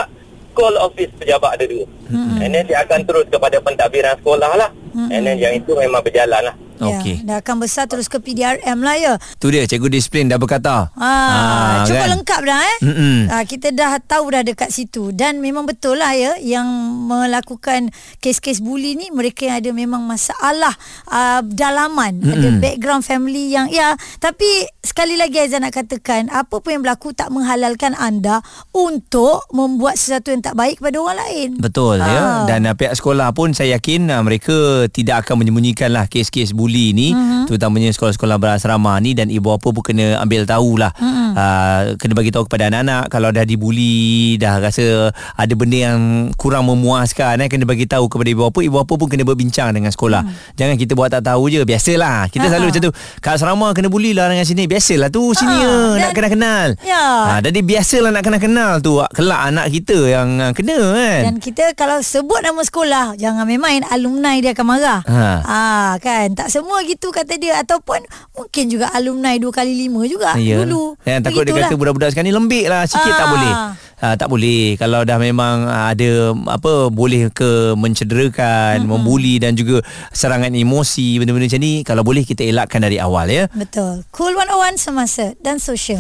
call 0.60 0.76
office 0.76 1.12
pejabat 1.16 1.56
ada 1.56 1.66
dua. 1.66 1.88
Hmm. 2.12 2.44
And 2.44 2.52
then 2.52 2.68
dia 2.68 2.84
akan 2.84 3.08
terus 3.08 3.26
kepada 3.32 3.58
pentadbiran 3.64 4.20
sekolah 4.20 4.52
lah. 4.60 4.70
Hmm. 4.92 5.08
And 5.08 5.24
then 5.24 5.40
yang 5.40 5.56
itu 5.56 5.72
memang 5.72 6.04
berjalan 6.04 6.52
lah. 6.52 6.56
Okey. 6.82 7.16
ya, 7.20 7.26
Dah 7.26 7.38
akan 7.40 7.56
besar 7.60 7.86
terus 7.86 8.08
ke 8.08 8.18
PDRM 8.18 8.80
lah 8.80 8.96
ya 8.96 9.14
Tu 9.36 9.48
dia 9.48 9.64
cikgu 9.64 9.88
disiplin 9.90 10.26
dah 10.26 10.36
berkata. 10.36 10.92
Ah, 10.94 11.84
cuba 11.84 12.00
kan? 12.02 12.10
lengkap 12.14 12.42
dah 12.42 12.60
eh. 12.62 12.78
Mm-mm. 12.82 13.18
Ah, 13.28 13.44
kita 13.44 13.70
dah 13.70 14.00
tahu 14.00 14.30
dah 14.30 14.42
dekat 14.42 14.70
situ 14.70 15.12
dan 15.12 15.38
memang 15.38 15.64
betul 15.64 15.96
lah 15.96 16.12
ya 16.12 16.38
yang 16.38 16.68
melakukan 17.06 17.90
kes-kes 18.18 18.60
buli 18.60 18.94
ni 18.94 19.10
mereka 19.10 19.44
yang 19.44 19.58
ada 19.58 19.72
memang 19.72 20.04
masalah 20.04 20.72
ah, 21.06 21.42
dalaman, 21.42 22.18
Mm-mm. 22.18 22.32
ada 22.32 22.50
background 22.58 23.02
family 23.02 23.50
yang 23.50 23.68
ya 23.68 23.92
tapi 24.18 24.48
sekali 24.80 25.16
lagi 25.16 25.38
Aizan 25.38 25.62
nak 25.62 25.74
katakan 25.74 26.30
apa 26.30 26.56
pun 26.56 26.72
yang 26.72 26.82
berlaku 26.82 27.12
tak 27.12 27.30
menghalalkan 27.30 27.92
anda 27.94 28.40
untuk 28.72 29.44
membuat 29.50 29.96
sesuatu 29.96 30.30
yang 30.30 30.40
tak 30.40 30.54
baik 30.54 30.78
kepada 30.78 30.98
orang 30.98 31.18
lain. 31.20 31.50
Betul 31.58 31.98
Ah. 32.00 32.08
ya 32.08 32.24
dan 32.48 32.64
uh, 32.64 32.74
pihak 32.74 32.94
sekolah 32.94 33.34
pun 33.34 33.52
saya 33.52 33.76
yakin 33.76 34.08
uh, 34.08 34.22
mereka 34.22 34.54
tidak 34.88 35.26
akan 35.26 35.42
menyembunyikan 35.42 35.90
lah 35.90 36.06
kes-kes 36.06 36.54
buli 36.54 36.69
buli 36.70 36.94
ni 36.94 37.10
uh-huh. 37.10 37.50
terutamanya 37.50 37.90
sekolah-sekolah 37.90 38.38
berasrama 38.38 39.02
ni 39.02 39.18
dan 39.18 39.34
ibu 39.34 39.50
bapa 39.50 39.74
pun 39.74 39.82
kena 39.82 40.22
ambil 40.22 40.46
tahulah 40.46 40.94
uh-huh. 40.94 41.34
uh, 41.34 41.82
kena 41.98 42.14
bagi 42.14 42.30
tahu 42.30 42.46
kepada 42.46 42.70
anak-anak 42.70 43.10
kalau 43.10 43.34
dah 43.34 43.42
dibuli 43.42 44.38
dah 44.38 44.62
rasa 44.62 45.10
ada 45.34 45.54
benda 45.58 45.90
yang 45.90 46.30
kurang 46.38 46.70
memuaskan 46.70 47.42
eh 47.42 47.50
kena 47.50 47.66
bagi 47.66 47.90
tahu 47.90 48.06
kepada 48.06 48.30
ibu 48.30 48.46
bapa 48.46 48.60
ibu 48.62 48.76
bapa 48.78 48.94
pun 48.94 49.10
kena 49.10 49.26
berbincang 49.26 49.74
dengan 49.74 49.90
sekolah 49.90 50.22
uh-huh. 50.22 50.54
jangan 50.54 50.78
kita 50.78 50.94
buat 50.94 51.10
tak 51.10 51.26
tahu 51.26 51.50
je 51.50 51.66
biasalah 51.66 52.30
kita 52.30 52.46
uh-huh. 52.46 52.52
selalu 52.54 52.66
macam 52.70 52.82
tu 52.86 52.92
kat 53.18 53.34
asrama 53.34 53.68
kena 53.74 53.90
buli 53.90 54.14
lah 54.14 54.30
dengan 54.30 54.46
sini 54.46 54.70
biasalah 54.70 55.10
tu 55.10 55.34
sini 55.34 55.58
uh-huh. 55.58 55.98
nak 55.98 56.14
kenal-kenal 56.14 56.78
Ya. 56.86 57.34
uh, 57.34 57.40
jadi 57.42 57.66
biasalah 57.66 58.14
nak 58.14 58.22
kenal-kenal 58.22 58.78
tu 58.86 59.02
kelak 59.18 59.42
anak 59.50 59.74
kita 59.74 59.98
yang 60.06 60.30
uh, 60.38 60.52
kena 60.54 60.78
kan 60.94 61.22
Dan 61.34 61.36
kita 61.42 61.74
kalau 61.74 62.04
sebut 62.04 62.46
nama 62.46 62.62
sekolah 62.62 63.18
jangan 63.18 63.48
main-main 63.48 63.82
alumni 63.90 64.38
dia 64.38 64.52
akan 64.54 64.66
marah. 64.68 65.02
Ha. 65.08 65.28
Ah 65.44 65.92
kan 66.04 66.36
tak 66.36 66.52
semua 66.60 66.84
gitu 66.84 67.08
kata 67.10 67.34
dia 67.36 67.58
ataupun 67.58 68.04
mungkin 68.34 68.64
juga 68.68 68.92
alumni 68.92 69.36
dua 69.36 69.52
kali 69.54 69.74
lima 69.78 70.04
juga 70.04 70.36
Ya. 70.36 70.60
dulu. 70.60 71.00
Yang 71.02 71.20
takut 71.24 71.42
dia 71.42 71.54
Begitulah. 71.54 71.68
kata 71.68 71.80
budak-budak 71.80 72.10
sekarang 72.12 72.28
ni 72.28 72.36
lembik 72.36 72.66
lah 72.66 72.84
sikit 72.84 73.10
tak 73.10 73.24
Ah. 73.24 73.32
boleh. 73.32 73.54
Ha, 74.00 74.16
tak 74.16 74.28
boleh 74.28 74.76
kalau 74.76 75.04
dah 75.04 75.18
memang 75.18 75.68
ada 75.68 76.10
apa 76.48 76.88
boleh 76.88 77.28
ke 77.30 77.76
mencederakan, 77.76 78.80
mm-hmm. 78.80 78.88
membuli 78.90 79.36
dan 79.38 79.54
juga 79.54 79.84
serangan 80.10 80.50
emosi 80.50 81.20
benda-benda 81.20 81.48
macam 81.48 81.60
ni 81.60 81.84
kalau 81.84 82.00
boleh 82.02 82.24
kita 82.24 82.44
elakkan 82.44 82.80
dari 82.80 82.96
awal 82.96 83.28
ya. 83.28 83.52
Betul. 83.52 84.08
Cool 84.10 84.32
101 84.34 84.80
semasa 84.80 85.36
dan 85.40 85.60
sosial. 85.60 86.00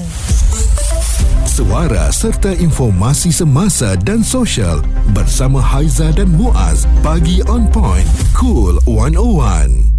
Suara 1.43 2.07
serta 2.09 2.55
informasi 2.55 3.35
semasa 3.35 3.99
dan 3.99 4.23
sosial 4.23 4.79
bersama 5.11 5.59
Haiza 5.59 6.07
dan 6.15 6.31
Muaz. 6.31 6.87
Pagi 7.03 7.43
on 7.45 7.67
point. 7.67 8.07
Cool 8.31 8.79
101. 8.87 9.98